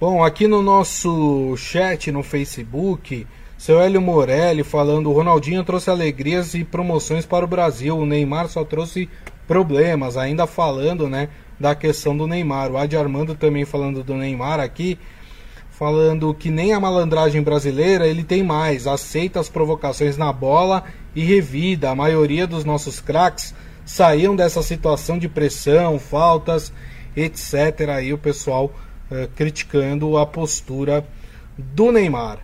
Bom, 0.00 0.22
aqui 0.22 0.46
no 0.46 0.60
nosso 0.60 1.56
chat 1.56 2.10
no 2.10 2.22
Facebook, 2.22 3.26
seu 3.56 3.80
Hélio 3.80 4.02
Morelli 4.02 4.62
falando: 4.62 5.08
o 5.08 5.12
Ronaldinho 5.12 5.64
trouxe 5.64 5.88
alegrias 5.88 6.54
e 6.54 6.64
promoções 6.64 7.24
para 7.24 7.44
o 7.44 7.48
Brasil, 7.48 7.96
o 7.96 8.04
Neymar 8.04 8.48
só 8.48 8.64
trouxe 8.64 9.08
problemas. 9.46 10.16
Ainda 10.16 10.46
falando, 10.46 11.08
né, 11.08 11.28
da 11.58 11.74
questão 11.74 12.16
do 12.16 12.26
Neymar. 12.26 12.70
O 12.70 12.76
Adi 12.76 12.96
Armando 12.96 13.34
também 13.34 13.64
falando 13.64 14.02
do 14.02 14.14
Neymar 14.14 14.60
aqui, 14.60 14.98
falando 15.78 16.32
que 16.32 16.50
nem 16.50 16.72
a 16.72 16.78
malandragem 16.78 17.42
brasileira 17.42 18.06
ele 18.06 18.22
tem 18.22 18.42
mais, 18.42 18.86
aceita 18.86 19.40
as 19.40 19.48
provocações 19.48 20.16
na 20.16 20.32
bola 20.32 20.84
e 21.14 21.24
revida. 21.24 21.90
A 21.90 21.94
maioria 21.94 22.46
dos 22.46 22.64
nossos 22.64 23.00
craques 23.00 23.54
saíam 23.84 24.36
dessa 24.36 24.62
situação 24.62 25.18
de 25.18 25.28
pressão, 25.28 25.98
faltas, 25.98 26.72
etc. 27.16 27.88
Aí 27.92 28.12
o 28.12 28.18
pessoal 28.18 28.66
uh, 29.10 29.28
criticando 29.34 30.16
a 30.16 30.24
postura 30.24 31.04
do 31.58 31.90
Neymar. 31.90 32.38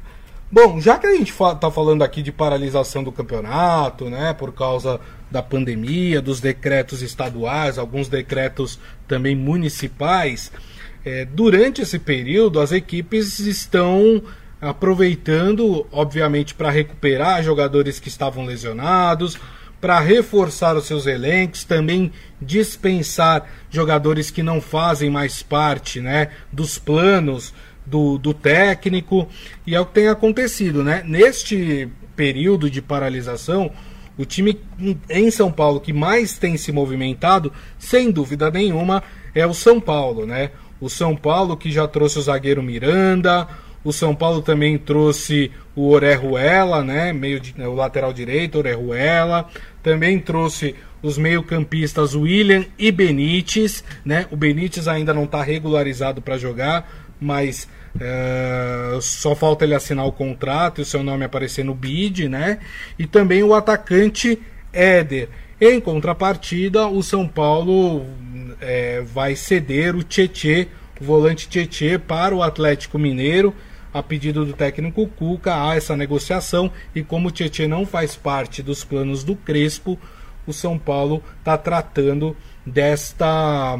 Bom, 0.50 0.80
já 0.80 0.98
que 0.98 1.06
a 1.06 1.14
gente 1.14 1.30
está 1.30 1.70
falando 1.70 2.02
aqui 2.02 2.22
de 2.22 2.32
paralisação 2.32 3.04
do 3.04 3.12
campeonato, 3.12 4.10
né, 4.10 4.34
por 4.34 4.52
causa 4.52 5.00
da 5.30 5.40
pandemia, 5.40 6.20
dos 6.20 6.40
decretos 6.40 7.02
estaduais, 7.02 7.78
alguns 7.78 8.08
decretos 8.08 8.76
também 9.06 9.36
municipais, 9.36 10.50
é, 11.04 11.24
durante 11.24 11.82
esse 11.82 11.98
período 11.98 12.60
as 12.60 12.72
equipes 12.72 13.38
estão 13.38 14.22
aproveitando, 14.60 15.86
obviamente, 15.90 16.54
para 16.54 16.70
recuperar 16.70 17.42
jogadores 17.42 17.98
que 17.98 18.08
estavam 18.08 18.44
lesionados, 18.44 19.38
para 19.80 19.98
reforçar 19.98 20.76
os 20.76 20.84
seus 20.84 21.06
elencos, 21.06 21.64
também 21.64 22.12
dispensar 22.40 23.48
jogadores 23.70 24.30
que 24.30 24.42
não 24.42 24.60
fazem 24.60 25.08
mais 25.08 25.42
parte 25.42 26.00
né, 26.00 26.28
dos 26.52 26.78
planos 26.78 27.54
do, 27.86 28.18
do 28.18 28.34
técnico, 28.34 29.26
e 29.66 29.74
é 29.74 29.80
o 29.80 29.86
que 29.86 29.94
tem 29.94 30.08
acontecido, 30.08 30.84
né? 30.84 31.02
Neste 31.04 31.88
período 32.14 32.70
de 32.70 32.82
paralisação, 32.82 33.72
o 34.18 34.24
time 34.26 34.60
em 35.08 35.30
São 35.30 35.50
Paulo 35.50 35.80
que 35.80 35.92
mais 35.92 36.38
tem 36.38 36.58
se 36.58 36.70
movimentado, 36.70 37.50
sem 37.78 38.10
dúvida 38.10 38.50
nenhuma, 38.50 39.02
é 39.34 39.46
o 39.46 39.54
São 39.54 39.80
Paulo, 39.80 40.26
né? 40.26 40.50
O 40.80 40.88
São 40.88 41.14
Paulo 41.14 41.56
que 41.56 41.70
já 41.70 41.86
trouxe 41.86 42.18
o 42.18 42.22
zagueiro 42.22 42.62
Miranda, 42.62 43.46
o 43.82 43.92
São 43.92 44.14
Paulo 44.14 44.42
também 44.42 44.76
trouxe 44.76 45.50
o 45.74 45.88
Orejuela, 45.88 46.84
né? 46.84 47.12
Meio 47.12 47.40
de, 47.40 47.54
o 47.62 47.74
lateral 47.74 48.12
direito, 48.12 48.58
Orejuela. 48.58 49.48
Também 49.82 50.18
trouxe 50.18 50.74
os 51.02 51.16
meio-campistas 51.16 52.14
William 52.14 52.64
e 52.78 52.92
Benítez, 52.92 53.82
né? 54.04 54.26
O 54.30 54.36
Benítez 54.36 54.86
ainda 54.86 55.14
não 55.14 55.24
está 55.24 55.42
regularizado 55.42 56.20
para 56.20 56.36
jogar, 56.36 56.90
mas 57.18 57.66
é, 57.98 58.98
só 59.00 59.34
falta 59.34 59.64
ele 59.64 59.74
assinar 59.74 60.06
o 60.06 60.12
contrato 60.12 60.80
e 60.80 60.82
o 60.82 60.86
seu 60.86 61.02
nome 61.02 61.24
aparecer 61.24 61.64
no 61.64 61.74
bid, 61.74 62.28
né? 62.28 62.58
E 62.98 63.06
também 63.06 63.42
o 63.42 63.54
atacante 63.54 64.38
Éder. 64.72 65.28
Em 65.60 65.78
contrapartida, 65.78 66.86
o 66.86 67.02
São 67.02 67.28
Paulo 67.28 68.06
é, 68.62 69.02
vai 69.02 69.36
ceder 69.36 69.94
o 69.94 70.02
Tietê, 70.02 70.68
o 70.98 71.04
volante 71.04 71.46
Tietê, 71.50 71.98
para 71.98 72.34
o 72.34 72.42
Atlético 72.42 72.98
Mineiro. 72.98 73.54
A 73.92 74.02
pedido 74.02 74.46
do 74.46 74.54
técnico 74.54 75.06
Cuca, 75.08 75.68
há 75.68 75.74
essa 75.74 75.94
negociação 75.94 76.72
e 76.94 77.02
como 77.02 77.28
o 77.28 77.30
Tietê 77.30 77.68
não 77.68 77.84
faz 77.84 78.16
parte 78.16 78.62
dos 78.62 78.84
planos 78.84 79.22
do 79.22 79.36
Crespo, 79.36 79.98
o 80.46 80.52
São 80.52 80.78
Paulo 80.78 81.22
está 81.40 81.58
tratando 81.58 82.34
desta, 82.64 83.78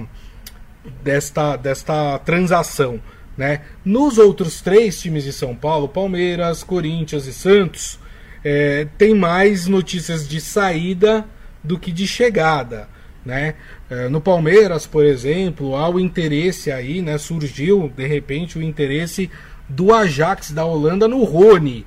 desta, 1.03 1.57
desta 1.57 2.19
transação. 2.19 3.01
Né? 3.38 3.62
Nos 3.85 4.19
outros 4.19 4.61
três 4.61 5.01
times 5.01 5.25
de 5.25 5.33
São 5.33 5.55
Paulo, 5.55 5.88
Palmeiras, 5.88 6.62
Corinthians 6.62 7.27
e 7.27 7.33
Santos, 7.33 7.99
é, 8.45 8.87
tem 8.99 9.14
mais 9.14 9.66
notícias 9.66 10.29
de 10.29 10.40
saída 10.43 11.25
do 11.62 11.79
que 11.79 11.92
de 11.92 12.07
chegada. 12.07 12.88
Né? 13.25 13.55
É, 13.88 14.09
no 14.09 14.20
Palmeiras, 14.20 14.87
por 14.87 15.05
exemplo, 15.05 15.77
há 15.77 15.88
o 15.88 16.01
interesse 16.01 16.70
aí, 16.70 17.03
né? 17.03 17.18
surgiu 17.18 17.92
de 17.94 18.07
repente 18.07 18.59
o 18.59 18.62
interesse 18.62 19.31
do 19.68 19.92
Ajax 19.92 20.51
da 20.51 20.64
Holanda 20.64 21.07
no 21.07 21.23
Rony. 21.25 21.87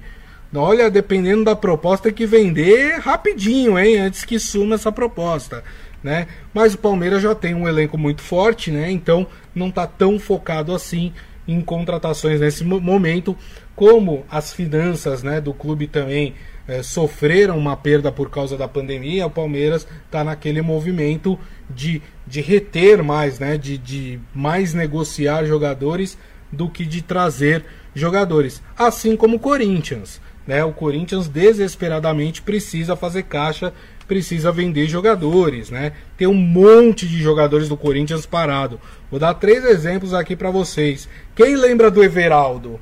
Olha, 0.55 0.89
dependendo 0.89 1.43
da 1.43 1.55
proposta, 1.55 2.11
que 2.11 2.27
vender 2.27 2.99
rapidinho, 2.99 3.77
hein? 3.79 3.97
Antes 3.97 4.23
que 4.23 4.37
suma 4.37 4.75
essa 4.75 4.91
proposta. 4.91 5.63
Né? 6.03 6.27
Mas 6.53 6.75
o 6.75 6.77
Palmeiras 6.77 7.23
já 7.23 7.33
tem 7.33 7.55
um 7.55 7.67
elenco 7.67 7.97
muito 7.97 8.21
forte, 8.21 8.69
né? 8.69 8.91
Então 8.91 9.25
não 9.55 9.69
está 9.69 9.87
tão 9.87 10.19
focado 10.19 10.73
assim 10.73 11.11
em 11.47 11.59
contratações 11.61 12.39
nesse 12.39 12.63
momento, 12.63 13.35
como 13.75 14.25
as 14.29 14.53
finanças 14.53 15.23
né, 15.23 15.41
do 15.41 15.53
clube 15.53 15.87
também 15.87 16.35
é, 16.67 16.81
sofreram 16.81 17.57
uma 17.57 17.75
perda 17.75 18.11
por 18.11 18.29
causa 18.29 18.57
da 18.57 18.67
pandemia, 18.67 19.25
o 19.25 19.31
Palmeiras 19.31 19.87
está 20.05 20.23
naquele 20.23 20.61
movimento 20.61 21.37
de, 21.69 22.01
de 22.25 22.41
reter 22.41 23.03
mais, 23.03 23.39
né, 23.39 23.57
de, 23.57 23.77
de 23.77 24.19
mais 24.33 24.73
negociar 24.73 25.45
jogadores 25.45 26.17
do 26.51 26.69
que 26.69 26.85
de 26.85 27.01
trazer 27.01 27.65
jogadores. 27.95 28.61
Assim 28.77 29.15
como 29.15 29.37
o 29.37 29.39
Corinthians. 29.39 30.21
Né, 30.45 30.61
o 30.61 30.73
Corinthians 30.73 31.29
desesperadamente 31.29 32.41
precisa 32.41 32.97
fazer 32.97 33.23
caixa 33.23 33.73
precisa 34.07 34.51
vender 34.51 34.87
jogadores, 34.87 35.69
né? 35.69 35.93
Tem 36.17 36.27
um 36.27 36.33
monte 36.33 37.07
de 37.07 37.21
jogadores 37.21 37.69
do 37.69 37.77
Corinthians 37.77 38.25
parado. 38.25 38.79
Vou 39.09 39.19
dar 39.19 39.33
três 39.33 39.63
exemplos 39.63 40.13
aqui 40.13 40.35
para 40.35 40.51
vocês. 40.51 41.07
Quem 41.35 41.55
lembra 41.55 41.89
do 41.89 42.03
Everaldo? 42.03 42.79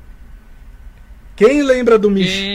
Quem 1.46 1.62
lembra 1.62 1.98
do 1.98 2.10
Michel? 2.10 2.48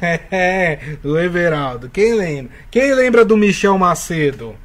do 1.02 1.18
Everaldo. 1.18 1.88
Quem 1.88 2.14
lembra? 2.14 2.52
Quem 2.70 2.94
lembra 2.94 3.24
do 3.24 3.36
Michel 3.36 3.78
Macedo? 3.78 4.56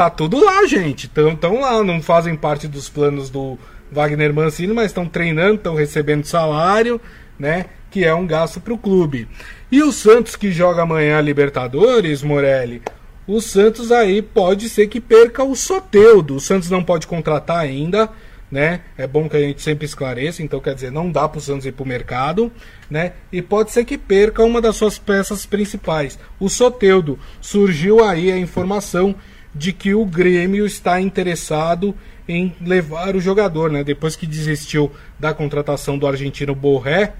tá 0.00 0.08
tudo 0.08 0.42
lá, 0.42 0.64
gente. 0.66 1.10
Estão 1.14 1.60
lá, 1.60 1.84
não 1.84 2.00
fazem 2.00 2.34
parte 2.34 2.66
dos 2.66 2.88
planos 2.88 3.28
do 3.28 3.58
Wagner 3.92 4.32
Mancini, 4.32 4.72
mas 4.72 4.86
estão 4.86 5.06
treinando, 5.06 5.56
estão 5.56 5.74
recebendo 5.74 6.24
salário, 6.24 6.98
né? 7.38 7.66
Que 7.90 8.06
é 8.06 8.14
um 8.14 8.26
gasto 8.26 8.62
para 8.62 8.72
o 8.72 8.78
clube. 8.78 9.28
E 9.70 9.82
o 9.82 9.92
Santos 9.92 10.36
que 10.36 10.50
joga 10.50 10.84
amanhã 10.84 11.18
a 11.18 11.20
Libertadores, 11.20 12.22
Morelli, 12.22 12.80
o 13.26 13.42
Santos 13.42 13.92
aí 13.92 14.22
pode 14.22 14.70
ser 14.70 14.86
que 14.86 15.02
perca 15.02 15.44
o 15.44 15.54
Soteudo. 15.54 16.36
O 16.36 16.40
Santos 16.40 16.70
não 16.70 16.82
pode 16.82 17.06
contratar 17.06 17.58
ainda, 17.58 18.08
né? 18.50 18.80
É 18.98 19.06
bom 19.06 19.28
que 19.28 19.36
a 19.36 19.40
gente 19.40 19.62
sempre 19.62 19.84
esclareça, 19.84 20.42
então 20.42 20.60
quer 20.60 20.74
dizer, 20.74 20.90
não 20.90 21.10
dá 21.10 21.28
para 21.28 21.38
o 21.38 21.40
Santos 21.40 21.66
ir 21.66 21.72
para 21.72 21.84
o 21.84 21.88
mercado, 21.88 22.50
né? 22.90 23.12
E 23.30 23.40
pode 23.40 23.70
ser 23.70 23.84
que 23.84 23.96
perca 23.96 24.42
uma 24.42 24.60
das 24.60 24.76
suas 24.76 24.98
peças 24.98 25.46
principais. 25.46 26.18
O 26.38 26.48
Soteudo. 26.48 27.18
Surgiu 27.40 28.04
aí 28.04 28.32
a 28.32 28.38
informação 28.38 29.14
de 29.54 29.72
que 29.72 29.94
o 29.94 30.04
Grêmio 30.04 30.66
está 30.66 31.00
interessado 31.00 31.94
em 32.28 32.54
levar 32.60 33.16
o 33.16 33.20
jogador, 33.20 33.70
né? 33.70 33.84
Depois 33.84 34.16
que 34.16 34.26
desistiu 34.26 34.90
da 35.18 35.32
contratação 35.32 35.98
do 35.98 36.06
argentino 36.06 36.54
Borré, 36.54 37.14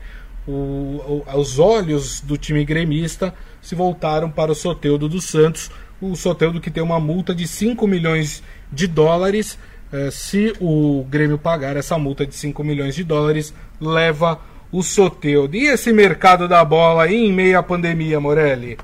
o, 0.47 0.53
o, 0.53 1.25
os 1.35 1.59
olhos 1.59 2.21
do 2.21 2.37
time 2.37 2.65
gremista 2.65 3.35
se 3.61 3.75
voltaram 3.75 4.31
para 4.31 4.53
o 4.53 4.55
Soteudo 4.55 5.09
dos 5.09 5.25
Santos, 5.25 5.71
o 6.01 6.17
Soteudo 6.17 6.61
que 6.61 6.71
tem 6.71 6.83
uma 6.83 6.99
multa 6.99 7.35
de 7.35 7.47
5 7.47 7.87
milhões 7.87 8.43
de 8.73 8.87
dólares. 8.87 9.59
Eh, 9.93 10.11
se 10.11 10.53
o 10.61 11.05
Grêmio 11.09 11.39
pagar 11.39 11.77
essa 11.77 11.99
multa 11.99 12.27
de 12.27 12.35
5 12.35 12.63
milhões 12.63 12.95
de 12.95 13.03
dólares, 13.03 13.55
leva 13.81 14.41
o 14.71 14.83
Soteudo. 14.83 15.57
E 15.57 15.67
esse 15.67 15.93
mercado 15.93 16.47
da 16.47 16.65
bola 16.65 17.05
aí 17.05 17.17
em 17.17 17.33
meio 17.33 17.59
à 17.59 17.63
pandemia, 17.63 18.21
Morelli? 18.21 18.79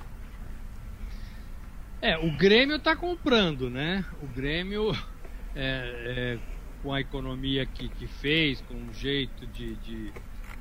É, 2.03 2.19
o 2.19 2.31
Grêmio 2.37 2.77
está 2.77 2.95
comprando, 2.95 3.71
né? 3.71 4.05
O 4.23 4.27
Grêmio, 4.27 4.93
é, 5.55 6.37
é, 6.37 6.39
com 6.83 6.93
a 6.93 7.01
economia 7.01 7.65
que, 7.65 7.89
que 7.89 8.07
fez, 8.07 8.61
com 8.63 8.75
o 8.75 8.93
jeito 8.93 9.47
de, 9.47 9.77
de, 9.77 10.13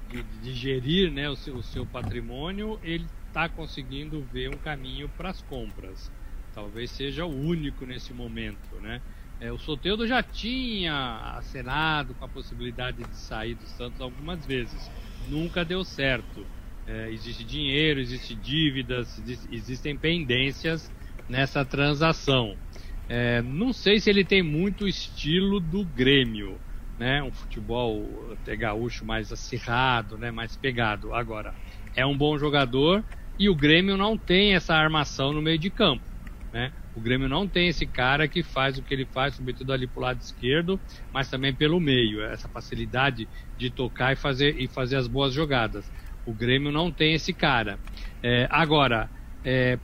de, 0.10 0.24
de 0.42 0.54
gerir 0.54 1.12
né, 1.12 1.30
o, 1.30 1.36
seu, 1.36 1.56
o 1.56 1.64
seu 1.64 1.86
patrimônio, 1.86 2.80
ele 2.84 3.06
está 3.28 3.50
conseguindo 3.50 4.26
ver 4.32 4.50
um 4.50 4.58
caminho 4.58 5.10
para 5.10 5.30
as 5.30 5.42
compras. 5.42 6.12
Talvez 6.54 6.90
seja 6.90 7.26
o 7.26 7.30
único 7.30 7.86
nesse 7.86 8.14
momento, 8.14 8.76
né? 8.82 9.02
É, 9.46 9.52
o 9.52 9.60
Soteudo 9.60 10.08
já 10.08 10.24
tinha 10.24 11.36
acenado 11.38 12.16
com 12.16 12.26
a 12.26 12.30
possibilidade 12.30 13.06
de 13.06 13.16
sair 13.16 13.54
do 13.54 13.68
Santos 13.68 14.02
algumas 14.02 14.44
vezes. 14.44 14.90
Nunca 15.30 15.64
deu 15.64 15.84
certo. 15.84 16.48
É, 16.88 17.12
existe 17.12 17.44
dinheiro, 17.44 18.00
existe 18.00 18.36
dívidas, 18.36 19.20
existem 19.52 19.96
pendências 19.96 20.92
nessa 21.30 21.64
transação. 21.64 22.58
É, 23.08 23.40
não 23.44 23.72
sei 23.72 24.00
se 24.00 24.10
ele 24.10 24.26
tem 24.26 24.42
muito 24.42 24.88
estilo 24.88 25.60
do 25.60 25.86
Grêmio, 25.86 26.60
né? 26.98 27.22
Um 27.22 27.32
futebol 27.32 28.32
até 28.34 28.56
gaúcho 28.56 29.06
mais 29.06 29.32
acirrado, 29.32 30.18
né? 30.18 30.32
Mais 30.32 30.58
pegado. 30.58 31.14
Agora, 31.14 31.54
é 31.96 32.04
um 32.04 32.18
bom 32.18 32.36
jogador 32.36 33.06
e 33.38 33.48
o 33.48 33.56
Grêmio 33.56 33.96
não 33.96 34.18
tem 34.18 34.56
essa 34.56 34.74
armação 34.74 35.32
no 35.34 35.42
meio 35.42 35.60
de 35.60 35.70
campo, 35.70 36.04
né? 36.52 36.74
O 36.96 37.02
Grêmio 37.02 37.28
não 37.28 37.46
tem 37.48 37.68
esse 37.68 37.86
cara 37.86 38.26
que 38.26 38.42
faz 38.42 38.78
o 38.78 38.84
que 38.84 38.94
ele 38.94 39.06
faz, 39.06 39.36
sobretudo 39.36 39.74
ali 39.74 39.86
pro 39.86 40.02
lado 40.02 40.22
esquerdo, 40.22 40.80
mas 41.12 41.30
também 41.30 41.54
pelo 41.54 41.78
meio, 41.78 42.22
essa 42.22 42.48
facilidade 42.48 43.28
de 43.58 43.70
tocar 43.70 44.14
e 44.14 44.16
fazer, 44.16 44.56
e 44.58 44.70
fazer 44.70 44.96
as 44.96 45.06
boas 45.06 45.34
jogadas. 45.34 45.92
O 46.26 46.34
Grêmio 46.34 46.72
não 46.72 46.94
tem 46.94 47.14
esse 47.14 47.34
cara. 47.34 47.78
É, 48.24 48.48
agora, 48.50 49.12
é, 49.44 49.78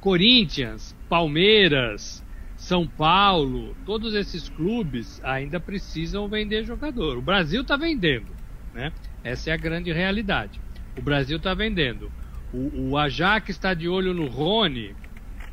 Corinthians, 0.00 0.96
Palmeiras, 1.06 2.24
São 2.56 2.88
Paulo, 2.88 3.76
todos 3.84 4.14
esses 4.14 4.48
clubes 4.48 5.20
ainda 5.22 5.60
precisam 5.60 6.30
vender 6.30 6.64
jogador. 6.64 7.18
O 7.18 7.22
Brasil 7.22 7.60
está 7.60 7.76
vendendo, 7.76 8.34
né? 8.72 8.90
Essa 9.22 9.50
é 9.50 9.52
a 9.52 9.58
grande 9.58 9.92
realidade. 9.92 10.62
O 10.96 11.02
Brasil 11.02 11.36
está 11.36 11.52
vendendo. 11.52 12.10
O, 12.50 12.92
o 12.92 12.96
Ajax 12.96 13.50
está 13.50 13.74
de 13.74 13.86
olho 13.86 14.14
no 14.14 14.26
Rony. 14.26 14.96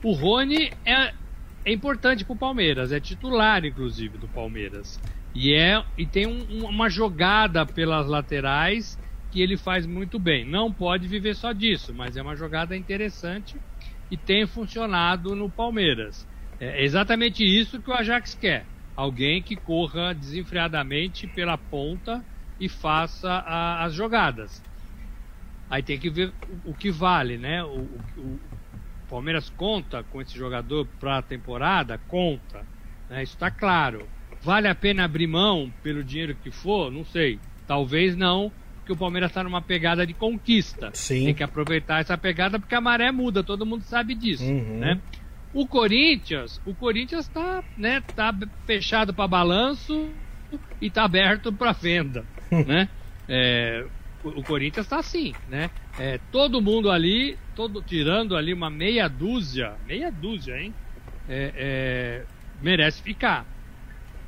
O 0.05 0.11
Rony 0.11 0.71
é, 0.85 1.15
é 1.65 1.73
importante 1.73 2.23
para 2.23 2.33
o 2.33 2.37
Palmeiras, 2.37 2.91
é 2.91 2.99
titular 2.99 3.65
inclusive 3.65 4.19
do 4.19 4.27
Palmeiras. 4.27 4.99
E, 5.33 5.51
é, 5.51 5.83
e 5.97 6.05
tem 6.05 6.27
um, 6.27 6.67
uma 6.67 6.91
jogada 6.91 7.65
pelas 7.65 8.05
laterais 8.05 8.99
que 9.31 9.41
ele 9.41 9.57
faz 9.57 9.87
muito 9.87 10.19
bem. 10.19 10.45
Não 10.45 10.71
pode 10.71 11.07
viver 11.07 11.33
só 11.33 11.51
disso, 11.51 11.91
mas 11.91 12.15
é 12.15 12.21
uma 12.21 12.35
jogada 12.35 12.77
interessante 12.77 13.55
e 14.11 14.15
tem 14.15 14.45
funcionado 14.45 15.35
no 15.35 15.49
Palmeiras. 15.49 16.27
É 16.59 16.83
exatamente 16.83 17.43
isso 17.43 17.81
que 17.81 17.89
o 17.89 17.93
Ajax 17.93 18.35
quer. 18.35 18.63
Alguém 18.95 19.41
que 19.41 19.55
corra 19.55 20.13
desenfreadamente 20.13 21.25
pela 21.25 21.57
ponta 21.57 22.23
e 22.59 22.69
faça 22.69 23.27
a, 23.27 23.83
as 23.83 23.95
jogadas. 23.95 24.61
Aí 25.67 25.81
tem 25.81 25.97
que 25.97 26.11
ver 26.11 26.31
o, 26.63 26.69
o 26.69 26.73
que 26.75 26.91
vale, 26.91 27.39
né? 27.39 27.63
O, 27.63 27.79
o, 28.17 28.39
o, 29.05 29.09
Palmeiras 29.09 29.49
conta 29.51 30.03
com 30.03 30.21
esse 30.21 30.37
jogador 30.37 30.87
para 30.99 31.19
a 31.19 31.21
temporada? 31.21 31.99
Conta. 32.07 32.65
Né? 33.09 33.23
Isso 33.23 33.33
está 33.33 33.49
claro. 33.51 34.07
Vale 34.41 34.67
a 34.67 34.75
pena 34.75 35.05
abrir 35.05 35.27
mão 35.27 35.71
pelo 35.81 36.03
dinheiro 36.03 36.35
que 36.43 36.51
for? 36.51 36.91
Não 36.91 37.05
sei. 37.05 37.39
Talvez 37.67 38.15
não, 38.15 38.51
porque 38.77 38.93
o 38.93 38.97
Palmeiras 38.97 39.31
está 39.31 39.43
numa 39.43 39.61
pegada 39.61 40.05
de 40.05 40.13
conquista. 40.13 40.91
Sim. 40.93 41.25
Tem 41.25 41.33
que 41.33 41.43
aproveitar 41.43 42.01
essa 42.01 42.15
pegada 42.15 42.59
porque 42.59 42.75
a 42.75 42.81
maré 42.81 43.11
muda, 43.11 43.43
todo 43.43 43.65
mundo 43.65 43.81
sabe 43.81 44.13
disso, 44.13 44.43
uhum. 44.43 44.77
né? 44.79 45.01
O 45.51 45.65
Corinthians, 45.65 46.61
o 46.65 46.75
Corinthians 46.75 47.27
está, 47.27 47.63
né, 47.77 48.03
tá 48.13 48.35
fechado 48.65 49.13
para 49.13 49.27
balanço 49.27 50.09
e 50.81 50.87
está 50.87 51.05
aberto 51.05 51.51
para 51.51 51.71
venda, 51.71 52.25
né? 52.51 52.89
É, 53.27 53.85
o, 54.29 54.43
Corinthians 54.43 54.85
está 54.85 54.99
assim, 54.99 55.33
né? 55.45 55.69
É, 55.97 56.17
todo 56.31 56.61
mundo 56.61 56.89
ali, 56.89 57.39
todo 57.53 57.81
tirando 57.83 58.35
ali 58.35 58.53
uma 58.53 58.69
meia 58.69 59.07
dúzia, 59.07 59.77
meia 59.83 60.11
dúzia, 60.11 60.57
hein? 60.59 60.75
É, 61.27 61.53
é 61.55 62.27
merece 62.59 63.01
ficar. 63.01 63.47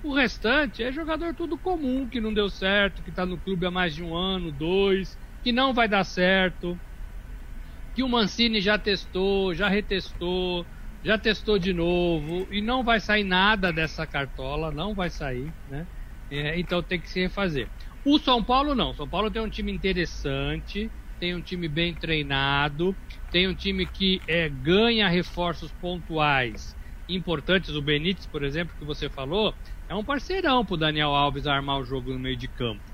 O 0.04 0.14
restante 0.14 0.84
é 0.84 0.92
jogador 0.92 1.34
tudo 1.36 1.58
comum, 1.58 2.08
que 2.10 2.22
não 2.22 2.34
deu 2.34 2.50
certo, 2.50 3.04
que 3.04 3.10
está 3.10 3.26
no 3.26 3.40
clube 3.40 3.66
há 3.66 3.72
mais 3.72 3.96
de 3.96 4.04
um 4.04 4.16
ano, 4.16 4.52
dois, 4.52 5.18
que 5.42 5.52
não 5.52 5.74
vai 5.74 5.88
dar 5.88 6.04
certo, 6.04 6.80
que 7.94 8.04
o 8.04 8.10
Mancini 8.10 8.62
já 8.62 8.78
testou, 8.78 9.54
já 9.56 9.68
retestou, 9.68 10.68
já 11.04 11.18
testou 11.18 11.58
de 11.58 11.74
novo 11.74 12.48
e 12.54 12.62
não 12.62 12.84
vai 12.84 13.00
sair 13.00 13.24
nada 13.24 13.74
dessa 13.74 14.06
cartola, 14.06 14.72
não 14.72 14.94
vai 14.94 15.10
sair, 15.10 15.56
né? 15.66 15.88
É, 16.30 16.60
então 16.60 16.84
tem 16.84 17.02
que 17.02 17.10
se 17.10 17.20
refazer. 17.22 17.72
O 18.10 18.18
São 18.20 18.42
Paulo 18.42 18.74
não. 18.74 18.94
São 18.94 19.08
Paulo 19.10 19.30
tem 19.30 19.42
um 19.42 19.50
time 19.50 19.70
interessante, 19.70 20.94
tem 21.20 21.36
um 21.36 21.42
time 21.42 21.68
bem 21.68 21.94
treinado, 21.94 22.98
tem 23.30 23.50
um 23.50 23.54
time 23.54 23.86
que 23.86 24.24
é, 24.26 24.48
ganha 24.48 25.10
reforços 25.10 25.74
pontuais 25.74 26.78
importantes. 27.10 27.76
O 27.76 27.82
Benítez, 27.82 28.26
por 28.26 28.44
exemplo, 28.44 28.74
que 28.78 28.86
você 28.86 29.10
falou, 29.10 29.54
é 29.90 29.94
um 29.94 30.06
parceirão 30.06 30.66
pro 30.66 30.78
Daniel 30.78 31.10
Alves 31.14 31.46
armar 31.46 31.80
o 31.82 31.84
jogo 31.84 32.14
no 32.14 32.20
meio 32.20 32.38
de 32.38 32.48
campo, 32.48 32.86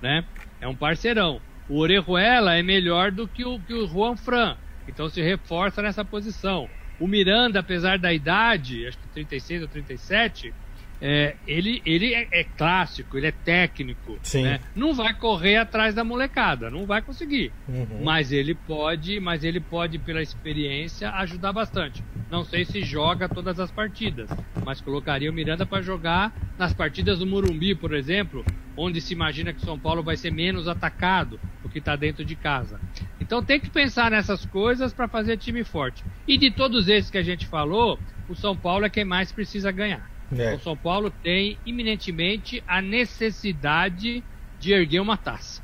né? 0.00 0.24
É 0.60 0.68
um 0.68 0.76
parceirão. 0.76 1.42
O 1.66 1.80
Orejuela 1.80 2.54
é 2.54 2.62
melhor 2.62 3.10
do 3.10 3.28
que 3.28 3.44
o, 3.44 3.60
que 3.60 3.74
o 3.74 3.88
Juan 3.88 4.16
Fran, 4.16 4.56
então 4.86 5.08
se 5.10 5.20
reforça 5.20 5.82
nessa 5.82 6.04
posição. 6.04 6.70
O 6.96 7.08
Miranda, 7.08 7.58
apesar 7.58 7.98
da 7.98 8.12
idade, 8.14 8.86
acho 8.86 9.00
que 9.00 9.08
36 9.08 9.62
ou 9.62 9.68
37, 9.68 10.54
é, 11.00 11.34
ele, 11.46 11.80
ele 11.86 12.14
é, 12.14 12.28
é, 12.30 12.44
clássico, 12.44 13.16
ele 13.16 13.28
é 13.28 13.32
técnico. 13.32 14.18
Né? 14.34 14.60
Não 14.74 14.92
vai 14.94 15.14
correr 15.14 15.56
atrás 15.56 15.94
da 15.94 16.04
molecada, 16.04 16.70
não 16.70 16.84
vai 16.84 17.00
conseguir. 17.00 17.52
Uhum. 17.68 18.02
Mas 18.04 18.32
ele 18.32 18.54
pode, 18.54 19.18
mas 19.18 19.42
ele 19.42 19.60
pode, 19.60 19.98
pela 19.98 20.20
experiência, 20.20 21.10
ajudar 21.12 21.52
bastante. 21.52 22.04
Não 22.30 22.44
sei 22.44 22.64
se 22.64 22.82
joga 22.82 23.28
todas 23.28 23.58
as 23.58 23.70
partidas, 23.70 24.28
mas 24.64 24.80
colocaria 24.80 25.30
o 25.30 25.34
Miranda 25.34 25.64
para 25.64 25.82
jogar 25.82 26.32
nas 26.58 26.74
partidas 26.74 27.18
do 27.18 27.26
Morumbi, 27.26 27.74
por 27.74 27.94
exemplo, 27.94 28.44
onde 28.76 29.00
se 29.00 29.14
imagina 29.14 29.52
que 29.52 29.64
São 29.64 29.78
Paulo 29.78 30.02
vai 30.02 30.16
ser 30.16 30.30
menos 30.30 30.68
atacado, 30.68 31.40
porque 31.62 31.78
está 31.78 31.96
dentro 31.96 32.24
de 32.24 32.36
casa. 32.36 32.80
Então 33.20 33.42
tem 33.42 33.58
que 33.58 33.70
pensar 33.70 34.10
nessas 34.10 34.44
coisas 34.44 34.92
para 34.92 35.08
fazer 35.08 35.36
time 35.38 35.64
forte. 35.64 36.04
E 36.26 36.36
de 36.36 36.50
todos 36.50 36.88
esses 36.88 37.10
que 37.10 37.18
a 37.18 37.22
gente 37.22 37.46
falou, 37.46 37.98
o 38.28 38.34
São 38.34 38.56
Paulo 38.56 38.84
é 38.84 38.90
quem 38.90 39.04
mais 39.04 39.32
precisa 39.32 39.70
ganhar. 39.70 40.09
É. 40.36 40.54
O 40.54 40.60
São 40.60 40.76
Paulo 40.76 41.12
tem 41.22 41.58
iminentemente 41.66 42.62
a 42.66 42.80
necessidade 42.80 44.22
de 44.58 44.72
erguer 44.72 45.00
uma 45.00 45.16
taça. 45.16 45.62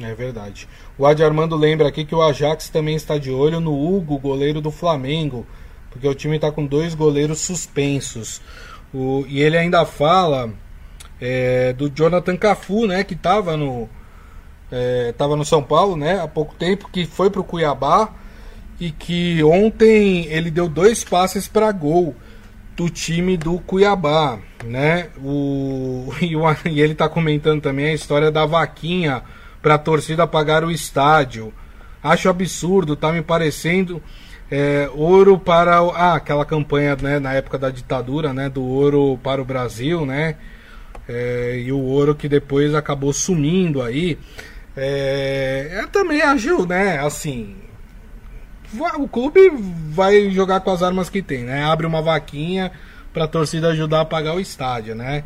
É 0.00 0.14
verdade. 0.14 0.68
O 0.98 1.06
Adi 1.06 1.24
Armando 1.24 1.56
lembra 1.56 1.88
aqui 1.88 2.04
que 2.04 2.14
o 2.14 2.22
Ajax 2.22 2.68
também 2.68 2.94
está 2.94 3.16
de 3.16 3.30
olho 3.30 3.60
no 3.60 3.72
Hugo, 3.72 4.18
goleiro 4.18 4.60
do 4.60 4.70
Flamengo, 4.70 5.46
porque 5.90 6.06
o 6.06 6.14
time 6.14 6.36
está 6.36 6.52
com 6.52 6.66
dois 6.66 6.94
goleiros 6.94 7.40
suspensos. 7.40 8.40
O, 8.92 9.24
e 9.26 9.40
ele 9.40 9.56
ainda 9.56 9.84
fala 9.86 10.52
é, 11.20 11.72
do 11.72 11.88
Jonathan 11.88 12.36
Cafu, 12.36 12.86
né, 12.86 13.02
que 13.04 13.14
estava 13.14 13.56
no 13.56 13.88
é, 14.70 15.14
no 15.18 15.44
São 15.44 15.62
Paulo, 15.62 15.96
né, 15.96 16.20
há 16.20 16.28
pouco 16.28 16.54
tempo, 16.54 16.90
que 16.92 17.06
foi 17.06 17.30
para 17.30 17.40
o 17.40 17.44
Cuiabá 17.44 18.12
e 18.78 18.90
que 18.90 19.42
ontem 19.42 20.26
ele 20.26 20.50
deu 20.50 20.68
dois 20.68 21.02
passes 21.02 21.48
para 21.48 21.72
gol 21.72 22.14
do 22.78 22.88
time 22.88 23.36
do 23.36 23.58
Cuiabá, 23.58 24.38
né? 24.64 25.08
O, 25.20 26.14
e, 26.22 26.36
o, 26.36 26.42
e 26.64 26.80
ele 26.80 26.92
está 26.92 27.08
comentando 27.08 27.60
também 27.60 27.86
a 27.86 27.92
história 27.92 28.30
da 28.30 28.46
vaquinha 28.46 29.20
para 29.60 29.74
a 29.74 29.78
torcida 29.78 30.28
pagar 30.28 30.62
o 30.62 30.70
estádio. 30.70 31.52
Acho 32.00 32.28
absurdo, 32.28 32.94
tá 32.94 33.10
me 33.12 33.20
parecendo 33.20 34.00
é, 34.48 34.88
ouro 34.94 35.36
para 35.36 35.78
ah, 35.78 36.14
aquela 36.14 36.44
campanha 36.44 36.96
né, 37.02 37.18
na 37.18 37.34
época 37.34 37.58
da 37.58 37.68
ditadura, 37.68 38.32
né, 38.32 38.48
do 38.48 38.62
ouro 38.62 39.18
para 39.24 39.42
o 39.42 39.44
Brasil, 39.44 40.06
né? 40.06 40.36
É, 41.08 41.60
e 41.64 41.72
o 41.72 41.80
ouro 41.80 42.14
que 42.14 42.28
depois 42.28 42.76
acabou 42.76 43.12
sumindo 43.12 43.82
aí. 43.82 44.16
É, 44.76 45.80
eu 45.82 45.88
também 45.88 46.22
acho, 46.22 46.64
né? 46.64 47.00
Assim, 47.00 47.56
o 48.98 49.08
clube 49.08 49.50
vai 49.90 50.30
jogar 50.30 50.60
com 50.60 50.70
as 50.70 50.82
armas 50.82 51.08
que 51.08 51.22
tem, 51.22 51.44
né? 51.44 51.64
Abre 51.64 51.86
uma 51.86 52.02
vaquinha 52.02 52.70
para 53.12 53.24
a 53.24 53.28
torcida 53.28 53.68
ajudar 53.68 54.02
a 54.02 54.04
pagar 54.04 54.34
o 54.34 54.40
estádio, 54.40 54.94
né? 54.94 55.24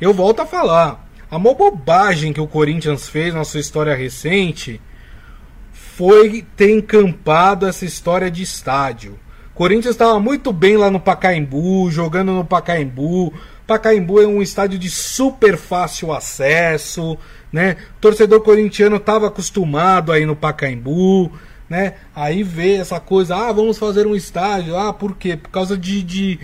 Eu 0.00 0.12
volto 0.12 0.40
a 0.40 0.46
falar, 0.46 1.06
a 1.30 1.38
maior 1.38 1.54
bobagem 1.54 2.32
que 2.32 2.40
o 2.40 2.46
Corinthians 2.46 3.08
fez 3.08 3.32
na 3.34 3.44
sua 3.44 3.60
história 3.60 3.94
recente 3.94 4.80
foi 5.72 6.44
ter 6.56 6.70
encampado 6.70 7.66
essa 7.66 7.84
história 7.84 8.30
de 8.30 8.42
estádio. 8.42 9.18
O 9.52 9.54
Corinthians 9.54 9.94
estava 9.94 10.18
muito 10.18 10.52
bem 10.52 10.76
lá 10.76 10.90
no 10.90 10.98
Pacaembu, 10.98 11.90
jogando 11.90 12.32
no 12.32 12.44
Pacaembu. 12.44 13.32
Pacaembu 13.66 14.20
é 14.20 14.26
um 14.26 14.40
estádio 14.40 14.78
de 14.78 14.88
super 14.88 15.56
fácil 15.56 16.12
acesso, 16.12 17.16
né? 17.52 17.76
O 17.98 18.00
torcedor 18.00 18.40
corintiano 18.40 18.96
estava 18.96 19.28
acostumado 19.28 20.10
aí 20.10 20.24
no 20.24 20.34
Pacaembu, 20.34 21.30
né? 21.70 21.94
Aí 22.12 22.42
vê 22.42 22.74
essa 22.74 22.98
coisa, 22.98 23.36
ah, 23.36 23.52
vamos 23.52 23.78
fazer 23.78 24.04
um 24.04 24.16
estádio, 24.16 24.76
ah, 24.76 24.92
por 24.92 25.16
quê? 25.16 25.36
Por 25.36 25.50
causa 25.50 25.78
de, 25.78 26.02
de 26.02 26.40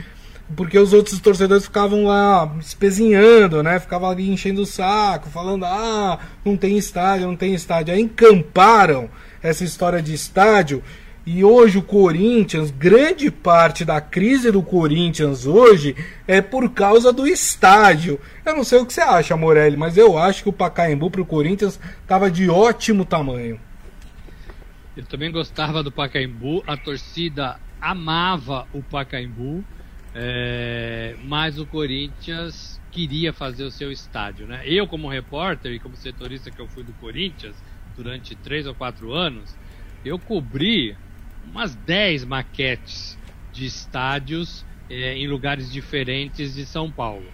porque 0.55 0.79
os 0.79 0.93
outros 0.93 1.19
torcedores 1.19 1.65
ficavam 1.65 2.05
lá 2.05 2.55
espezinhando, 2.61 3.65
né? 3.65 3.81
Ficavam 3.81 4.09
ali 4.09 4.31
enchendo 4.31 4.63
o 4.63 4.67
saco, 4.67 5.29
falando: 5.29 5.65
ah, 5.65 6.21
não 6.45 6.57
tem 6.57 6.79
estádio, 6.79 7.27
não 7.27 7.37
tem 7.37 7.53
estádio. 7.53 7.93
Aí 7.93 8.01
encamparam 8.01 9.11
essa 9.43 9.65
história 9.65 10.01
de 10.01 10.15
estádio. 10.15 10.85
E 11.27 11.43
hoje 11.43 11.79
o 11.79 11.83
Corinthians, 11.83 12.71
grande 12.71 13.33
parte 13.33 13.85
da 13.85 14.01
crise 14.01 14.53
do 14.53 14.63
Corinthians 14.63 15.45
hoje 15.45 15.97
é 16.29 16.41
por 16.41 16.71
causa 16.71 17.13
do 17.13 17.27
estádio. 17.27 18.21
Eu 18.45 18.55
não 18.55 18.63
sei 18.63 18.79
o 18.79 18.87
que 18.87 18.95
você 18.95 19.01
acha, 19.01 19.37
Morelli, 19.37 19.77
mas 19.77 19.97
eu 19.97 20.17
acho 20.17 20.45
que 20.45 20.49
o 20.49 20.53
Pacaembu 20.53 21.11
para 21.11 21.21
o 21.21 21.27
Corinthians 21.27 21.81
estava 22.01 22.31
de 22.31 22.49
ótimo 22.49 23.05
tamanho. 23.05 23.59
Eu 24.97 25.05
também 25.05 25.31
gostava 25.31 25.83
do 25.83 25.93
Pacaembu, 25.93 26.65
a 26.67 26.75
torcida 26.75 27.61
amava 27.79 28.67
o 28.73 28.83
Pacaembu, 28.83 29.63
é, 30.15 31.15
mas 31.23 31.59
o 31.59 31.67
Corinthians 31.67 32.81
queria 32.91 33.31
fazer 33.31 33.65
o 33.65 33.71
seu 33.71 33.93
estádio. 33.93 34.47
Né? 34.47 34.63
Eu, 34.65 34.87
como 34.87 35.11
repórter 35.11 35.73
e 35.73 35.79
como 35.79 35.95
setorista 35.97 36.51
que 36.51 36.59
eu 36.59 36.67
fui 36.67 36.83
do 36.83 36.95
Corinthians, 36.95 37.63
durante 37.95 38.35
três 38.35 38.67
ou 38.67 38.75
quatro 38.75 39.13
anos, 39.13 39.55
eu 40.03 40.19
cobri 40.19 40.97
umas 41.45 41.75
10 41.75 42.25
maquetes 42.25 43.19
de 43.53 43.67
estádios 43.67 44.65
é, 44.89 45.13
em 45.13 45.29
lugares 45.29 45.71
diferentes 45.71 46.55
de 46.55 46.65
São 46.65 46.91
Paulo. 46.91 47.31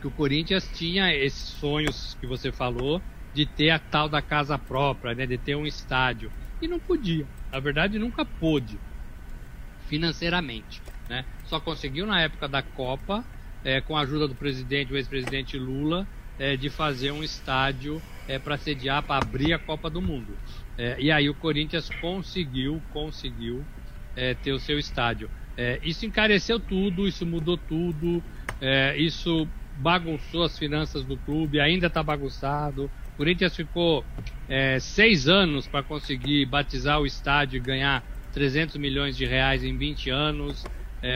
Que 0.00 0.06
o 0.06 0.12
Corinthians 0.12 0.70
tinha 0.72 1.12
esses 1.12 1.48
sonhos 1.58 2.16
que 2.20 2.26
você 2.26 2.52
falou 2.52 3.02
de 3.34 3.46
ter 3.46 3.70
a 3.70 3.80
tal 3.80 4.08
da 4.08 4.22
casa 4.22 4.56
própria, 4.56 5.12
né, 5.12 5.26
de 5.26 5.38
ter 5.38 5.56
um 5.56 5.66
estádio. 5.66 6.30
E 6.60 6.68
não 6.68 6.78
podia. 6.78 7.26
Na 7.50 7.58
verdade, 7.58 7.98
nunca 7.98 8.24
pôde 8.24 8.78
financeiramente. 9.88 10.80
Né? 11.08 11.24
Só 11.46 11.58
conseguiu 11.58 12.06
na 12.06 12.20
época 12.20 12.48
da 12.48 12.62
Copa, 12.62 13.24
é, 13.64 13.80
com 13.80 13.96
a 13.96 14.02
ajuda 14.02 14.28
do 14.28 14.34
presidente, 14.34 14.92
o 14.92 14.96
ex-presidente 14.96 15.58
Lula, 15.58 16.06
é, 16.38 16.56
de 16.56 16.70
fazer 16.70 17.10
um 17.10 17.22
estádio 17.22 18.00
é, 18.28 18.38
para 18.38 18.56
sediar, 18.56 19.02
para 19.02 19.22
abrir 19.22 19.52
a 19.52 19.58
Copa 19.58 19.90
do 19.90 20.00
Mundo. 20.00 20.36
É, 20.78 20.96
e 20.98 21.10
aí 21.10 21.28
o 21.28 21.34
Corinthians 21.34 21.90
conseguiu, 22.00 22.80
conseguiu 22.92 23.64
é, 24.16 24.34
ter 24.34 24.52
o 24.52 24.60
seu 24.60 24.78
estádio. 24.78 25.28
É, 25.56 25.78
isso 25.82 26.06
encareceu 26.06 26.58
tudo, 26.58 27.06
isso 27.06 27.26
mudou 27.26 27.58
tudo, 27.58 28.22
isso 28.96 29.48
bagunçou 29.76 30.44
as 30.44 30.58
finanças 30.58 31.02
do 31.04 31.16
clube, 31.16 31.60
ainda 31.60 31.86
está 31.88 32.02
bagunçado. 32.02 32.90
Corinthians 33.20 33.54
ficou 33.54 34.04
seis 34.80 35.28
anos 35.28 35.68
para 35.68 35.84
conseguir 35.84 36.44
batizar 36.46 37.00
o 37.00 37.06
estádio 37.06 37.58
e 37.58 37.60
ganhar 37.60 38.02
300 38.32 38.76
milhões 38.76 39.16
de 39.16 39.24
reais 39.24 39.62
em 39.62 39.76
20 39.76 40.10
anos. 40.10 40.64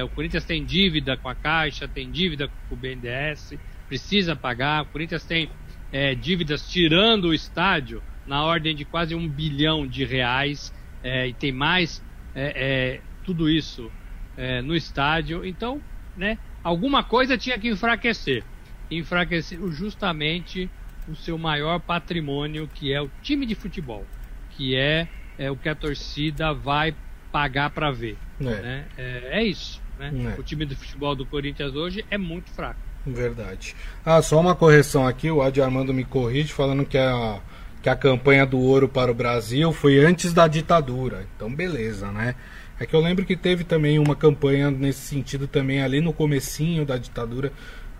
o 0.04 0.08
Corinthians 0.10 0.44
tem 0.44 0.64
dívida 0.64 1.16
com 1.16 1.28
a 1.28 1.34
Caixa, 1.34 1.88
tem 1.88 2.10
dívida 2.12 2.46
com 2.68 2.74
o 2.74 2.76
BNDES 2.76 3.54
precisa 3.86 4.34
pagar. 4.34 4.82
O 4.82 4.86
Corinthians 4.86 5.24
tem 5.24 5.48
é, 5.92 6.14
dívidas 6.14 6.68
tirando 6.68 7.26
o 7.26 7.34
estádio 7.34 8.02
na 8.26 8.44
ordem 8.44 8.74
de 8.74 8.84
quase 8.84 9.14
um 9.14 9.28
bilhão 9.28 9.86
de 9.86 10.04
reais 10.04 10.72
é, 11.02 11.28
e 11.28 11.34
tem 11.34 11.52
mais 11.52 12.02
é, 12.34 12.52
é 12.56 13.02
tudo 13.22 13.48
isso 13.48 13.92
é, 14.36 14.60
no 14.62 14.74
estádio. 14.74 15.44
Então, 15.44 15.80
né, 16.16 16.38
alguma 16.62 17.04
coisa 17.04 17.38
tinha 17.38 17.58
que 17.58 17.68
enfraquecer. 17.68 18.44
Enfraquecer 18.90 19.58
justamente 19.70 20.70
o 21.08 21.14
seu 21.14 21.36
maior 21.36 21.80
patrimônio, 21.80 22.68
que 22.72 22.92
é 22.92 23.00
o 23.00 23.10
time 23.22 23.46
de 23.46 23.54
futebol, 23.54 24.04
que 24.50 24.76
é, 24.76 25.08
é 25.38 25.50
o 25.50 25.56
que 25.56 25.68
a 25.68 25.74
torcida 25.74 26.52
vai 26.52 26.94
pagar 27.30 27.70
para 27.70 27.90
ver. 27.90 28.16
É. 28.40 28.44
Né? 28.44 28.84
É, 28.96 29.42
isso. 29.42 29.82
Né? 29.98 30.34
O 30.38 30.42
time 30.42 30.66
de 30.66 30.74
futebol 30.74 31.14
do 31.14 31.26
Corinthians 31.26 31.74
hoje 31.74 32.04
é 32.10 32.18
muito 32.18 32.50
fraco. 32.50 32.80
Verdade. 33.06 33.76
Ah, 34.04 34.22
só 34.22 34.40
uma 34.40 34.54
correção 34.54 35.06
aqui, 35.06 35.30
o 35.30 35.42
Adi 35.42 35.60
Armando 35.60 35.92
me 35.92 36.04
corrige 36.04 36.52
falando 36.52 36.86
que 36.86 36.96
a, 36.96 37.38
que 37.82 37.88
a 37.88 37.94
campanha 37.94 38.46
do 38.46 38.58
ouro 38.58 38.88
para 38.88 39.10
o 39.10 39.14
Brasil 39.14 39.72
foi 39.72 39.98
antes 40.04 40.32
da 40.32 40.48
ditadura. 40.48 41.26
Então 41.36 41.54
beleza, 41.54 42.10
né? 42.10 42.34
É 42.80 42.86
que 42.86 42.94
eu 42.94 43.00
lembro 43.00 43.24
que 43.24 43.36
teve 43.36 43.62
também 43.62 43.98
uma 43.98 44.16
campanha 44.16 44.70
nesse 44.70 45.00
sentido 45.00 45.46
também 45.46 45.82
ali 45.82 46.00
no 46.00 46.12
comecinho 46.12 46.84
da 46.84 46.96
ditadura, 46.96 47.52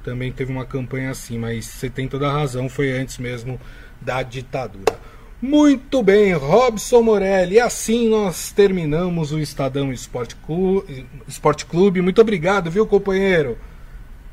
também 0.05 0.31
teve 0.31 0.53
uma 0.53 0.67
campanha 0.67 1.11
assim, 1.11 1.39
mas 1.39 1.65
você 1.65 1.89
tem 1.89 2.07
toda 2.07 2.29
a 2.29 2.33
razão, 2.33 2.69
foi 2.69 2.93
antes 2.93 3.19
mesmo 3.19 3.59
da 4.01 4.23
ditadura. 4.23 4.95
Muito 5.41 6.03
bem, 6.03 6.33
Robson 6.33 7.03
Morelli. 7.03 7.57
E 7.57 7.61
assim 7.61 8.09
nós 8.09 8.53
terminamos 8.53 9.33
o 9.33 9.39
Estadão 9.39 9.93
Esporte 9.93 10.37
Clube. 10.37 11.07
Esporte 11.27 11.67
Clube. 11.67 12.01
Muito 12.01 12.21
obrigado, 12.21 12.71
viu, 12.71 12.87
companheiro? 12.87 13.59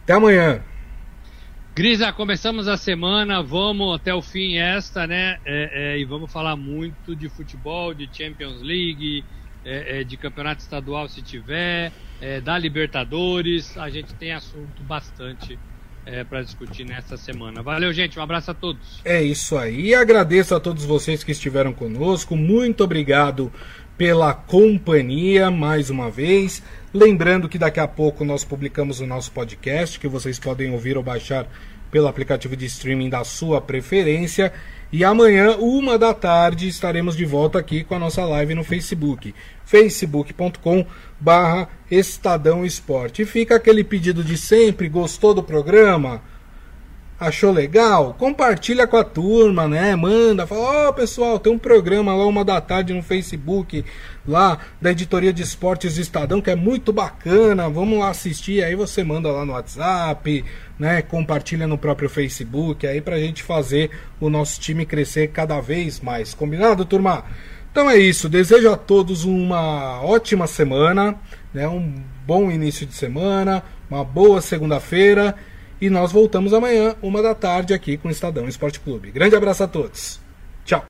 Até 0.03 0.13
amanhã. 0.13 0.62
Grisa, 1.73 2.12
começamos 2.12 2.67
a 2.67 2.75
semana, 2.75 3.41
vamos 3.41 3.95
até 3.95 4.13
o 4.13 4.21
fim 4.21 4.57
esta, 4.57 5.07
né? 5.07 5.39
É, 5.45 5.93
é, 5.95 5.99
e 5.99 6.03
vamos 6.05 6.31
falar 6.31 6.55
muito 6.55 7.15
de 7.15 7.29
futebol, 7.29 7.93
de 7.93 8.10
Champions 8.12 8.62
League, 8.62 9.23
é, 9.63 10.01
é 10.01 10.03
de 10.03 10.17
campeonato 10.17 10.62
estadual 10.62 11.07
se 11.07 11.21
tiver, 11.21 11.93
é, 12.21 12.39
da 12.39 12.57
Libertadores. 12.57 13.77
A 13.77 13.89
gente 13.89 14.13
tem 14.13 14.31
assunto 14.31 14.81
bastante 14.84 15.57
é, 16.05 16.23
para 16.23 16.41
discutir 16.41 16.86
nesta 16.86 17.17
semana. 17.17 17.62
Valeu, 17.62 17.91
gente. 17.91 18.17
Um 18.17 18.21
abraço 18.21 18.51
a 18.51 18.53
todos. 18.53 19.01
É 19.03 19.21
isso 19.21 19.57
aí. 19.57 19.93
Agradeço 19.93 20.55
a 20.55 20.60
todos 20.60 20.86
vocês 20.86 21.23
que 21.23 21.31
estiveram 21.31 21.73
conosco. 21.73 22.36
Muito 22.36 22.84
obrigado 22.84 23.51
pela 23.97 24.34
companhia 24.34 25.51
mais 25.51 25.89
uma 25.89 26.10
vez. 26.10 26.63
Lembrando 26.93 27.49
que 27.49 27.57
daqui 27.57 27.79
a 27.79 27.88
pouco 27.88 28.25
nós 28.25 28.43
publicamos 28.43 28.99
o 28.99 29.07
nosso 29.07 29.31
podcast, 29.31 29.99
que 29.99 30.07
vocês 30.07 30.39
podem 30.39 30.71
ouvir 30.71 30.97
ou 30.97 31.03
baixar 31.03 31.47
pelo 31.91 32.08
aplicativo 32.08 32.56
de 32.56 32.65
streaming 32.65 33.10
da 33.10 33.23
sua 33.23 33.62
preferência. 33.62 34.51
E 34.91 35.06
amanhã, 35.06 35.56
uma 35.58 35.97
da 35.97 36.13
tarde, 36.13 36.67
estaremos 36.67 37.15
de 37.15 37.23
volta 37.23 37.60
aqui 37.60 37.84
com 37.84 37.95
a 37.95 37.99
nossa 37.99 38.25
live 38.25 38.56
no 38.56 38.63
Facebook, 38.63 39.34
facebook.com 39.65 40.86
barra 41.19 41.69
Estadão 41.89 42.66
Esporte. 42.66 43.22
E 43.22 43.26
fica 43.26 43.55
aquele 43.55 43.84
pedido 43.84 44.24
de 44.24 44.38
sempre, 44.38 44.89
gostou 44.89 45.34
do 45.34 45.43
programa? 45.43 46.22
Achou 47.22 47.51
legal? 47.51 48.16
Compartilha 48.16 48.88
com 48.88 48.97
a 48.97 49.03
turma, 49.03 49.68
né? 49.68 49.95
Manda, 49.95 50.47
fala, 50.47 50.88
ó 50.88 50.89
oh, 50.89 50.93
pessoal, 50.93 51.38
tem 51.38 51.53
um 51.53 51.59
programa 51.59 52.16
lá 52.16 52.26
uma 52.26 52.43
da 52.43 52.59
tarde 52.59 52.95
no 52.95 53.03
Facebook, 53.03 53.86
lá 54.28 54.57
da 54.82 54.89
editoria 54.89 55.32
de 55.32 55.43
esportes 55.43 55.99
Estadão, 55.99 56.41
que 56.41 56.49
é 56.49 56.55
muito 56.55 56.91
bacana. 56.91 57.70
Vamos 57.70 57.99
lá 57.99 58.09
assistir. 58.09 58.63
Aí 58.63 58.74
você 58.74 59.03
manda 59.03 59.32
lá 59.32 59.45
no 59.45 59.53
WhatsApp, 59.53 60.43
né? 60.82 60.99
Compartilha 61.03 61.67
no 61.67 61.77
próprio 61.77 62.09
Facebook, 62.09 62.88
aí 62.88 62.99
pra 62.99 63.19
gente 63.19 63.43
fazer 63.43 63.91
o 64.19 64.32
nosso 64.32 64.59
time 64.59 64.84
crescer 64.84 65.27
cada 65.27 65.61
vez 65.61 65.99
mais. 65.99 66.34
Combinado, 66.34 66.86
turma? 66.86 67.23
Então 67.71 67.88
é 67.88 67.99
isso. 67.99 68.27
Desejo 68.27 68.67
a 68.71 68.75
todos 68.75 69.23
uma 69.23 70.01
ótima 70.01 70.47
semana, 70.47 71.15
né? 71.53 71.67
Um 71.67 71.93
bom 72.25 72.49
início 72.49 72.88
de 72.88 72.95
semana, 72.95 73.63
uma 73.91 74.03
boa 74.03 74.41
segunda-feira 74.41 75.36
e 75.79 75.88
nós 75.88 76.11
voltamos 76.11 76.51
amanhã, 76.51 76.95
uma 76.99 77.21
da 77.21 77.36
tarde, 77.36 77.75
aqui 77.75 77.95
com 77.95 78.07
o 78.07 78.11
Estadão 78.11 78.47
Esporte 78.47 78.79
Clube. 78.79 79.11
Grande 79.11 79.36
abraço 79.36 79.63
a 79.63 79.67
todos. 79.67 80.19
Tchau. 80.65 80.84